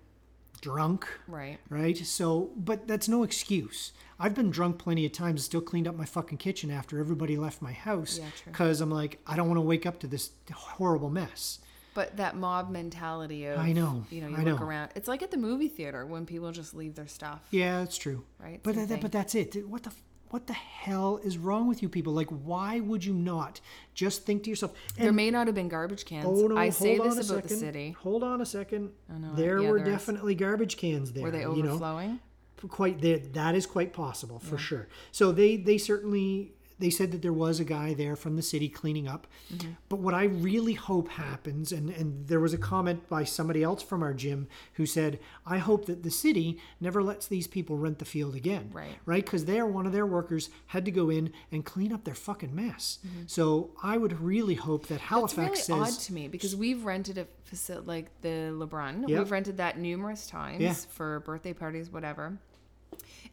[0.61, 1.07] drunk.
[1.29, 1.59] Right.
[1.69, 1.97] right?
[1.97, 3.93] So, but that's no excuse.
[4.19, 7.37] I've been drunk plenty of times, and still cleaned up my fucking kitchen after everybody
[7.37, 10.31] left my house Yeah, because I'm like, I don't want to wake up to this
[10.53, 11.59] horrible mess.
[11.97, 14.67] But that mob mentality of I know, you know, you I look know.
[14.67, 14.91] around.
[14.95, 17.41] It's like at the movie theater when people just leave their stuff.
[17.51, 18.23] Yeah, that's true.
[18.39, 19.67] Right, But that, but that's it.
[19.67, 19.93] What the
[20.29, 22.13] what the hell is wrong with you people?
[22.13, 23.63] Like, why would you not
[23.95, 24.75] just think to yourself?
[24.99, 26.27] There may not have been garbage cans.
[26.29, 27.97] oh no, I say this about the city.
[28.03, 28.91] Hold on a second.
[29.09, 29.93] know, there yeah, were there is.
[29.95, 31.23] definitely garbage cans there.
[31.23, 31.71] Were they you know?
[31.71, 32.21] overflowing?
[32.69, 33.01] quite
[33.35, 37.61] that is quite possible for sure so they they certainly they said that there was
[37.61, 39.73] a guy there from the city cleaning up mm-hmm.
[39.89, 43.83] but what i really hope happens and and there was a comment by somebody else
[43.83, 47.99] from our gym who said i hope that the city never lets these people rent
[47.99, 48.97] the field again Right.
[49.05, 52.15] right because they're one of their workers had to go in and clean up their
[52.15, 53.23] fucking mess mm-hmm.
[53.27, 57.19] so i would really hope that It's halifax really odd to me because we've rented
[57.19, 59.09] a facility like the LeBrun.
[59.09, 59.19] Yep.
[59.19, 60.73] We've rented that numerous times Yeah.
[60.73, 62.39] for birthday parties, whatever.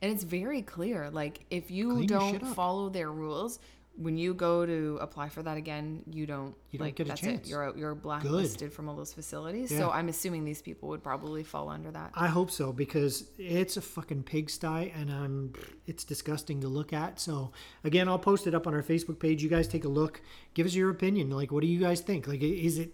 [0.04, 1.10] And it's very clear.
[1.10, 3.60] Like if you Clean don't follow their rules,
[3.96, 6.56] when you go to apply for that again, you don't.
[6.72, 7.48] You don't like, get a that's chance.
[7.48, 7.50] It.
[7.50, 7.78] You're out.
[7.78, 9.72] You're blacklisted from all those facilities.
[9.72, 9.78] Yeah.
[9.78, 12.12] So I'm assuming these people would probably fall under that.
[12.16, 15.54] I hope so because it's a fucking pigsty and um,
[15.88, 17.20] it's disgusting to look at.
[17.20, 17.54] So
[17.86, 19.42] again, I'll post it up on our Facebook page.
[19.42, 20.22] You guys take a look.
[20.54, 21.30] Give us your opinion.
[21.30, 22.28] Like, what do you guys think?
[22.28, 22.94] Like, is it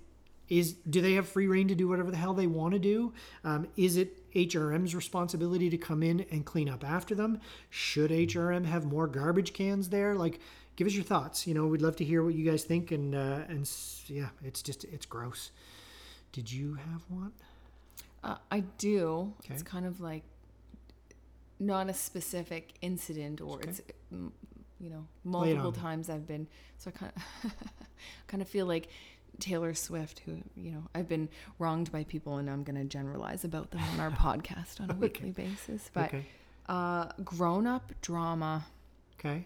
[0.50, 3.14] is do they have free reign to do whatever the hell they want to do?
[3.44, 7.40] Um, is it HRM's responsibility to come in and clean up after them?
[7.70, 10.16] Should HRM have more garbage cans there?
[10.16, 10.40] Like,
[10.76, 11.46] give us your thoughts.
[11.48, 12.92] You know, we'd love to hear what you guys think.
[12.92, 13.70] And uh, and
[14.08, 15.52] yeah, it's just it's gross.
[16.32, 17.32] Did you have one?
[18.24, 19.34] Uh, I do.
[19.50, 20.24] It's kind of like
[21.60, 23.70] not a specific incident, or Okay.
[23.70, 23.82] it's
[24.14, 24.32] mm,
[24.80, 26.48] you know multiple times I've been.
[26.78, 27.12] So I kind
[27.44, 27.52] of
[28.28, 28.90] kind of feel like
[29.40, 33.44] Taylor Swift, who you know I've been wronged by people, and I'm going to generalize
[33.44, 35.90] about them on our podcast on a weekly basis.
[35.94, 36.26] But okay.
[36.68, 38.66] uh, grown up drama,
[39.20, 39.46] Okay.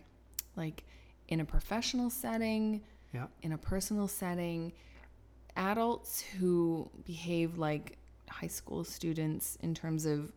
[0.55, 0.83] like
[1.27, 2.81] in a professional setting,
[3.13, 3.27] Yeah.
[3.41, 4.73] in a personal setting,
[5.55, 7.97] adults who behave like
[8.29, 10.31] high school students in terms of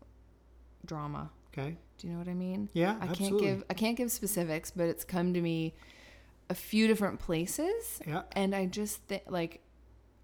[0.85, 1.31] drama.
[1.53, 1.77] Okay.
[1.99, 2.69] Do you know what I mean?
[2.75, 3.17] Yeah, I absolutely.
[3.47, 5.75] can't give I can't give specifics, but it's come to me
[6.49, 8.22] a few different places, Yeah.
[8.32, 9.62] and I just think like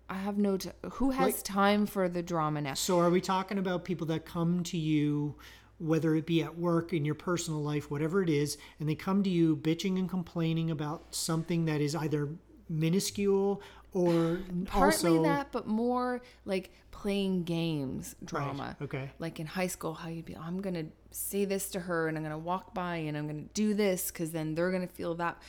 [0.08, 2.74] I have no t- who has Like- time for the drama now.
[2.74, 5.36] So are we talking about people that come to you,
[5.78, 9.22] whether it be at work, in your personal life, whatever it is, and they come
[9.22, 12.28] to you bitching and complaining about something that is either
[12.68, 13.62] minuscule
[13.94, 18.76] or Partly also that, but more like playing games drama.
[18.80, 19.10] okay.
[19.18, 22.22] Like in high school, how you'd be, I'm gonna say this to her, and I'm
[22.22, 25.40] gonna walk by, and I'm gonna do this, because then they're gonna feel that.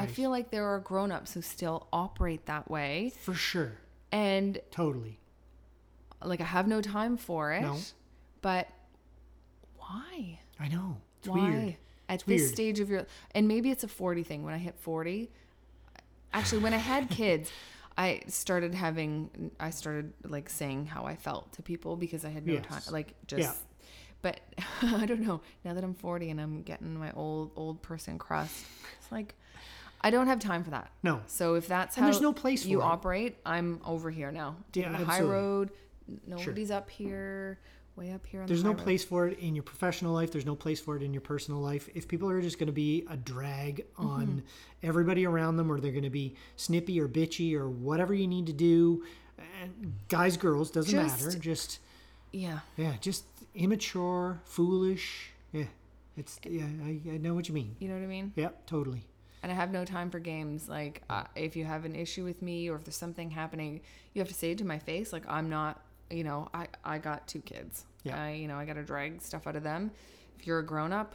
[0.00, 3.72] I feel like there are grown-ups who still operate that way, for sure,
[4.10, 5.18] and totally.
[6.24, 7.62] like I have no time for it.
[7.62, 7.78] No.
[8.40, 8.68] But
[9.76, 10.40] why?
[10.58, 11.50] I know it's why?
[11.50, 11.76] weird.
[12.08, 12.52] At It's this weird.
[12.52, 15.30] stage of your and maybe it's a 40 thing when I hit 40.
[16.32, 17.50] Actually, when I had kids,
[17.96, 22.46] I started having I started like saying how I felt to people because I had
[22.46, 22.66] no Yes.
[22.66, 23.52] time like just Yeah.
[24.22, 24.40] but
[24.82, 25.40] I don't know.
[25.64, 28.64] Now that I'm 40 and I'm getting my old old person crust,
[29.00, 29.34] it's like
[30.04, 30.90] I don't have time for that.
[31.02, 31.20] No.
[31.26, 34.56] So if that's And how there's no place you operate, I'm over here now.
[34.74, 35.70] Yeah, the high road.
[36.26, 37.58] Nobody's up here,
[37.94, 38.82] way up here on There's the no road.
[38.82, 40.32] place for it in your professional life.
[40.32, 41.88] There's no place for it in your personal life.
[41.94, 44.06] If people are just going to be a drag Mm-hmm.
[44.06, 44.42] on
[44.82, 48.46] everybody around them, or they're going to be snippy or bitchy or whatever you need
[48.46, 49.04] to do,
[49.62, 51.24] and guys, girls, doesn't matter.
[51.26, 51.78] Just- Just
[52.32, 52.58] Yeah.
[52.76, 53.24] yeah, just
[53.54, 55.30] immature, foolish.
[55.52, 55.64] Yeah,
[56.16, 56.64] it's yeah.
[56.84, 57.76] I, I know what you mean.
[57.78, 58.32] You know what I mean?
[58.36, 59.04] Yeah, totally.
[59.42, 60.68] And I have no time for games.
[60.68, 63.80] Like, uh, if you have an issue with me or if there's something happening,
[64.14, 65.12] you have to say it to my face.
[65.12, 67.84] Like, I'm not, you know, I, I got two kids.
[68.04, 68.22] Yeah.
[68.22, 69.90] I, you know, I got to drag stuff out of them.
[70.38, 71.14] If you're a grown up,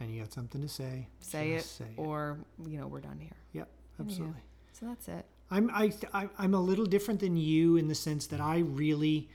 [0.00, 1.08] And you got something to say.
[1.20, 1.98] say it, say it.
[1.98, 3.36] or, you know, we're done here.
[3.52, 3.68] Yep,
[4.00, 4.42] absolutely.
[4.72, 5.24] So that's it.
[5.50, 9.28] I'm I, I I'm a little different than you in the sense that I really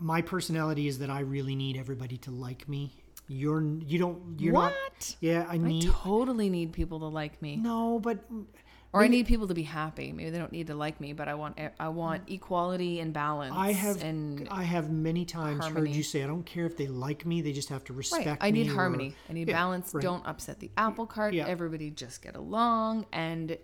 [0.00, 3.03] my personality is that I really need everybody to like me.
[3.26, 5.16] You're you don't you're not?
[5.20, 7.56] Yeah, I need I totally need people to like me.
[7.56, 8.18] No, but
[8.92, 10.12] Or I need people to be happy.
[10.12, 13.54] Maybe they don't need to like me, but I want I want equality and balance.
[13.56, 16.86] I have and I have many times heard you say I don't care if they
[16.86, 18.38] like me, they just have to respect Right.
[18.40, 19.14] I need or- harmony.
[19.30, 19.94] I need Yeah, balance.
[19.94, 20.02] right.
[20.02, 21.32] Don't upset the apple cart.
[21.34, 21.46] Yeah.
[21.46, 23.56] Everybody just get along and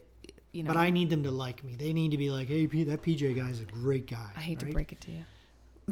[0.52, 1.76] you know But I need them to like me.
[1.76, 4.58] They need to be like, "Hey, P, that PJ guy's a great guy." I hate
[4.60, 5.24] to break it to you.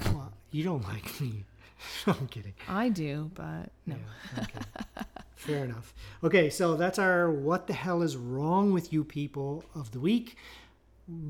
[0.07, 1.45] Well, you don't like me.
[2.07, 2.55] I'm kidding.
[2.69, 3.97] I do, but no.
[4.37, 4.61] Yeah, okay.
[5.37, 5.95] Fair enough.
[6.25, 10.37] Okay, so that's our what the hell is wrong with you people of the week.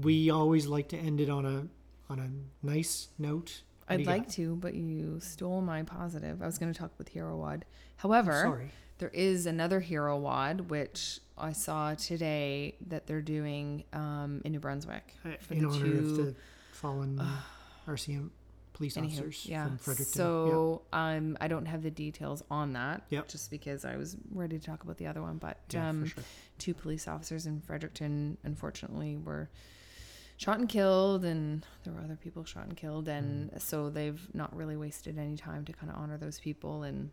[0.02, 1.66] We always like to end it on a
[2.10, 3.62] on a nice note.
[3.86, 4.32] What I'd like got?
[4.34, 6.42] to, but you stole my positive.
[6.42, 7.64] I was going to talk with Hero WOD.
[7.96, 8.70] However, sorry.
[8.98, 14.60] there is another Hero WOD which I saw today that they're doing um, in New
[14.60, 16.34] Brunswick Uh, for in the honor of the
[16.72, 17.20] fallen
[17.88, 18.30] RCM
[18.78, 19.66] police Anywho, officers yeah.
[19.66, 20.14] from Fredericton.
[20.14, 23.02] So um, I don't have the details on that.
[23.10, 23.28] Yep.
[23.28, 26.06] Just because I was ready to talk about the other one, but yeah, yeah um,
[26.06, 26.24] sure.
[26.58, 29.50] two police officers in Fredericton, unfortunately, were
[30.36, 33.60] shot and killed, and there were other people shot and killed, and Mm.
[33.60, 37.10] so they've not really wasted any time to kind of honor those people, and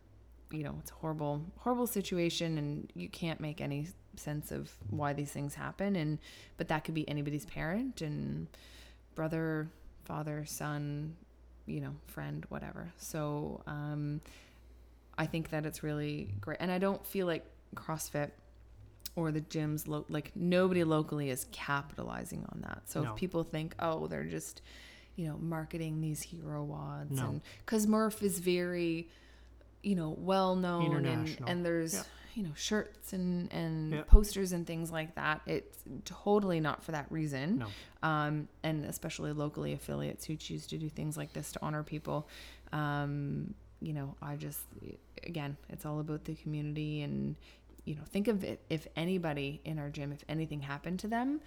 [0.52, 5.12] you know, it's a horrible, horrible situation, and you can't make any sense of why
[5.12, 6.20] these things happen, and
[6.56, 8.46] but that could be anybody's parent and
[9.16, 9.68] brother,
[10.04, 11.16] father, son,
[11.66, 12.92] you know, friend, whatever.
[12.98, 14.20] So um,
[15.18, 17.44] I think that it's really great, and I don't feel like
[17.74, 18.30] CrossFit
[19.16, 22.82] or the gyms lo- like nobody locally is capitalizing on that.
[22.86, 23.10] So No.
[23.12, 24.62] if people think, oh, they're just
[25.16, 27.28] you know marketing these hero WODs, No.
[27.28, 29.08] and because Murph is very
[29.86, 32.02] you know well known and, and there's Yeah.
[32.34, 34.02] you know shirts and and Yeah.
[34.08, 35.40] posters and things like that.
[35.46, 37.68] It's totally not for that reason No.
[38.02, 42.28] um, and especially locally affiliates who choose to do things like this to honor people.
[42.72, 44.60] Um, you know, I just,
[45.22, 47.36] again, it's all about the community and,
[47.84, 51.40] you know, think of it if anybody in our gym, if anything happened to them,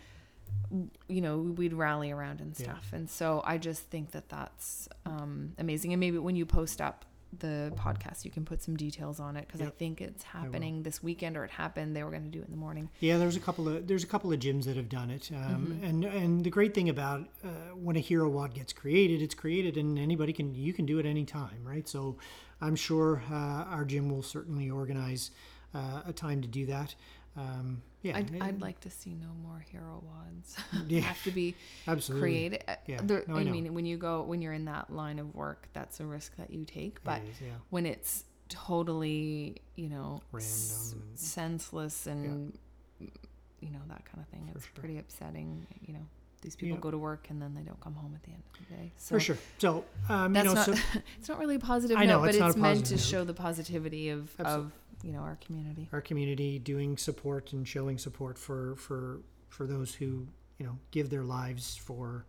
[1.08, 5.54] you know we'd rally around and stuff and so i just think that that's um,
[5.60, 7.06] amazing and maybe when you post up
[7.38, 11.04] the podcast you can put some details on it because i think it's happening this
[11.04, 13.36] weekend or it happened they were going to do it in the morning Yeah, there's
[13.36, 15.84] a couple of there's a couple of gyms that have done it, um, Mm-hmm.
[15.86, 19.78] and and the great thing about uh, when a hero WOD gets created, it's created,
[19.78, 21.88] and anybody can you can do it anytime, right?
[21.88, 22.18] So,
[22.62, 25.32] I'm sure uh, our gym will certainly organize
[25.74, 26.96] uh, a time to do that.
[27.38, 30.56] Um, yeah, I'd, and- I'd like to see no more hero WODs
[30.88, 31.02] Yeah.
[31.02, 31.56] have to be
[31.88, 32.22] absolutely.
[32.30, 33.00] created uh, Yeah.
[33.04, 35.68] there- No, I i mean when you go when you're in that line of work
[35.74, 37.54] that's a risk that you take but is, yeah.
[37.70, 42.58] when it's totally you know s- Random and- senseless and
[43.00, 46.06] you know that kind of thing it's pretty upsetting you know
[46.42, 46.82] these people Yeah.
[46.82, 48.94] go to work and then they don't come home at the end of the day
[48.96, 49.38] so For sure.
[49.58, 50.74] So, um, that's you know, not so
[51.20, 53.02] it's not really a positive I know, note but it's it's, meant to note.
[53.02, 54.66] show the positivity of Absolutely.
[54.68, 54.72] of
[55.04, 59.20] you know our community our community doing support and showing support for for
[59.50, 60.28] for those who
[60.58, 62.26] you know give their lives for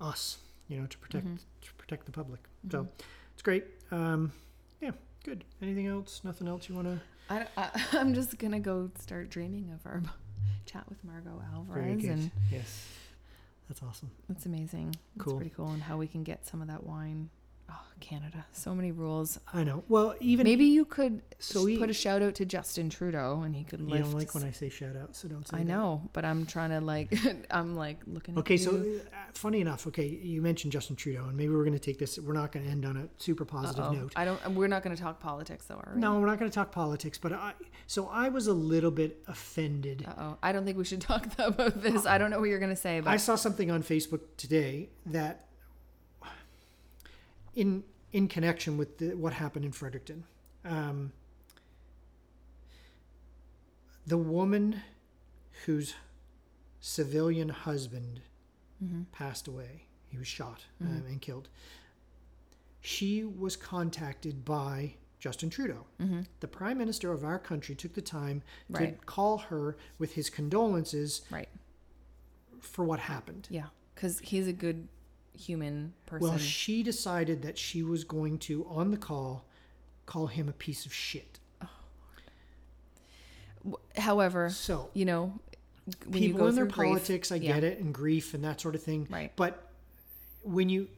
[0.00, 0.38] us
[0.68, 1.36] you know to protect Mm-hmm.
[1.62, 2.40] to protect the public
[2.70, 2.86] so
[3.32, 4.32] it's great um
[4.80, 4.90] yeah
[5.24, 7.00] good anything else nothing else you want to
[7.30, 10.02] I, I, i'm just gonna go start dreaming of our
[10.66, 12.86] chat with margaux alvarez and yes
[13.68, 14.96] that's awesome That's amazing.
[15.18, 15.34] Cool.
[15.34, 17.30] It's pretty cool, and how we can get some of that wine.
[17.74, 19.38] Oh, Canada, so many rules.
[19.54, 22.90] i know well even Maybe you could So we- put a shout out to Justin
[22.90, 25.56] Trudeau, and he could you don't like when i say shout out so don't say
[25.58, 25.64] I that.
[25.66, 27.16] know, but I'm trying to like.
[27.50, 28.36] I'm like looking.
[28.38, 31.86] Okay, so uh, funny enough, okay, you mentioned Justin Trudeau, and maybe we're going to
[31.90, 32.18] take this.
[32.18, 33.92] We're not going to end on a super positive Uh-oh.
[33.92, 34.12] note.
[34.16, 34.40] I don't.
[34.54, 36.00] We're not going to talk politics, though, are we?
[36.00, 37.52] No, we're not going to talk politics, but I.
[37.86, 40.04] So I was a little bit offended.
[40.08, 40.38] Uh oh.
[40.42, 42.04] I don't think we should talk about this.
[42.06, 44.90] I don't know what you're going to say, but I saw something on Facebook today
[45.06, 45.46] that,
[47.54, 50.24] in in connection with the, what happened in Fredericton,
[50.64, 51.12] um,
[54.06, 54.82] the woman
[55.64, 55.94] whose
[56.80, 58.20] civilian husband
[59.12, 61.48] passed away, he was shot um, and killed.
[62.80, 65.86] She was contacted by Justin Trudeau.
[66.40, 68.42] The prime minister of our country took the time
[68.74, 71.48] to call her with his condolences right.
[72.60, 73.46] for what happened.
[73.48, 74.88] Yeah, because he's a good
[75.36, 76.28] human person.
[76.28, 79.44] Well, she decided that she was going to, on the call,
[80.06, 81.38] call him a piece of shit.
[83.66, 83.78] Oh.
[83.96, 85.38] However, So, you know,
[86.06, 87.54] when you people go in their through grief- politics, I yeah.
[87.54, 89.06] get it, and grief and that sort of thing.
[89.10, 89.32] Right.
[89.36, 89.68] But
[90.42, 90.88] when you,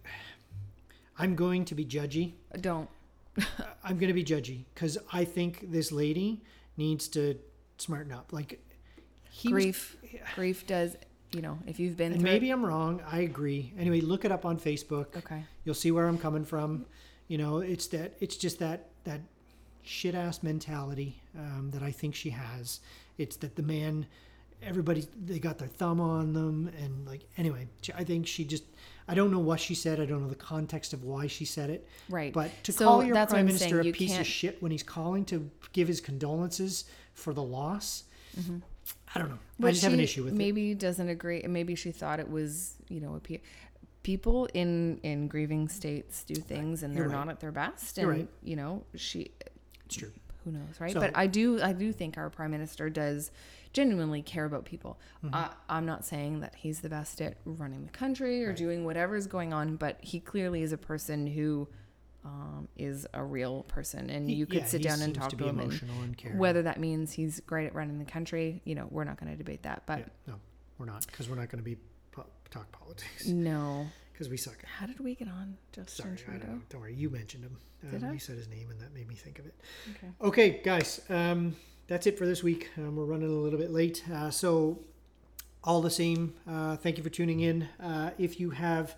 [1.19, 2.33] I'm going to be judgy.
[2.55, 2.89] Uh, don't.
[3.85, 6.43] I'm going to be judgy because I think this lady
[6.77, 7.37] needs to
[7.79, 8.33] smarten up.
[8.33, 8.61] Like,
[9.31, 9.97] he was- grief
[10.35, 10.97] grief does
[11.35, 13.03] you know if you've been and through maybe it, I'm wrong.
[13.11, 13.73] I agree.
[13.79, 15.17] Anyway, look it up on Facebook.
[15.17, 16.87] okay You'll see where I'm coming from.
[17.29, 19.21] You know, it's that it's just that that
[19.83, 22.81] shit ass mentality um, that I think she has.
[23.19, 24.07] It's that the man,
[24.63, 27.67] everybody they got their thumb on them, and like anyway,
[27.97, 28.65] I think she just.
[29.07, 30.01] I don't know what she said.
[30.01, 31.87] I don't know the context of why she said it.
[32.09, 32.33] Right.
[32.33, 34.71] But to So call your prime minister saying, a you piece of can't- shit when
[34.73, 38.05] he's calling to give his condolences for the loss,
[39.15, 39.37] I don't know.
[39.37, 40.37] I But just have an issue with it.
[40.37, 43.41] maybe doesn't agree and maybe she thought it was you know a
[44.03, 47.13] people in in grieving states do things and they're right.
[47.13, 48.29] not at their best and right.
[48.43, 49.31] you know she
[49.87, 50.13] It's true.
[50.45, 53.31] who knows right So- but i do i do think our prime minister does
[53.73, 55.35] genuinely care about people Mm-hmm.
[55.35, 59.17] I, i'm not saying that he's the best at running the country or doing whatever
[59.17, 61.67] is going on but he clearly is a person who
[62.25, 65.45] um, is a real person and you could yeah, sit down and talk to to,
[65.47, 69.05] him and and whether that means he's great at running the country you know we're
[69.05, 70.35] not going to debate that but Yeah, no,
[70.79, 71.77] we're not because we're not going to be
[72.13, 74.65] po- talk politics no because we suck.
[74.65, 76.47] How did we get on Justin Sorry, Trudeau?
[76.47, 76.95] don't, don't worry.
[76.95, 77.57] You mentioned him.
[77.83, 78.13] Um, Did I?
[78.13, 79.55] You said his name, and that made me think of it.
[79.97, 80.13] Okay.
[80.23, 81.57] Okay, guys, um,
[81.89, 82.71] that's it for this week.
[82.79, 84.79] Um, we're running a little bit late, uh, so
[85.65, 87.69] all the same, uh, thank you for tuning in.
[87.83, 88.95] Uh, if you have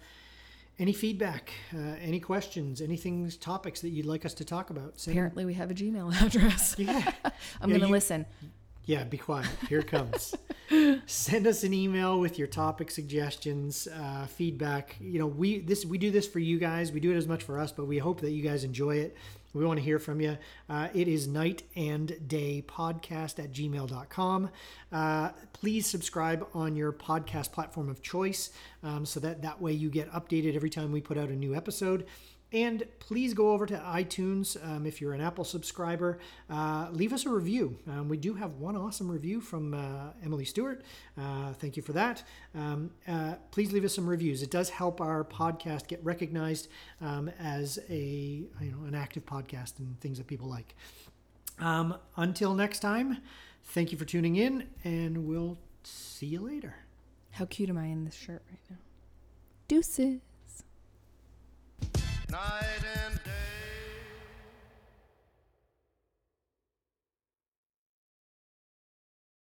[0.78, 5.14] any feedback, uh, any questions, anything, topics that you'd like us to talk about, send,
[5.16, 6.76] Apparently, we have a Gmail address.
[6.78, 7.12] yeah,
[7.60, 8.26] I'm Yeah, gonna listen.
[8.84, 9.48] Yeah, be quiet.
[9.68, 10.32] Here it comes.
[11.06, 14.94] Send us an email with your topic suggestions, uh, feedback.
[15.00, 16.92] You know, we this we do this for you guys.
[16.92, 19.16] We do it as much for us, but we hope that you guys enjoy it.
[19.56, 20.36] We want to hear from you.
[20.68, 24.50] Uh, it is night and day podcast at gmail.com.
[24.92, 28.50] Uh, please subscribe on your podcast platform of choice
[28.82, 31.54] um, so that that way you get updated every time we put out a new
[31.54, 32.06] episode.
[32.56, 36.18] And please go over to iTunes um, if you're an Apple subscriber.
[36.48, 37.76] Uh, leave us a review.
[37.86, 40.82] Um, we do have one awesome review from uh, Emily Stewart.
[41.20, 42.22] Uh, thank you for that.
[42.54, 44.42] Um, uh, please leave us some reviews.
[44.42, 46.68] It does help our podcast get recognized
[47.02, 50.74] um, as a you know an active podcast and things that people like.
[51.58, 53.18] Um, until next time,
[53.64, 56.74] thank you for tuning in, and we'll see you later.
[57.32, 58.78] How cute am I in this shirt right now?
[59.68, 60.25] Deuces
[62.30, 63.65] night and day.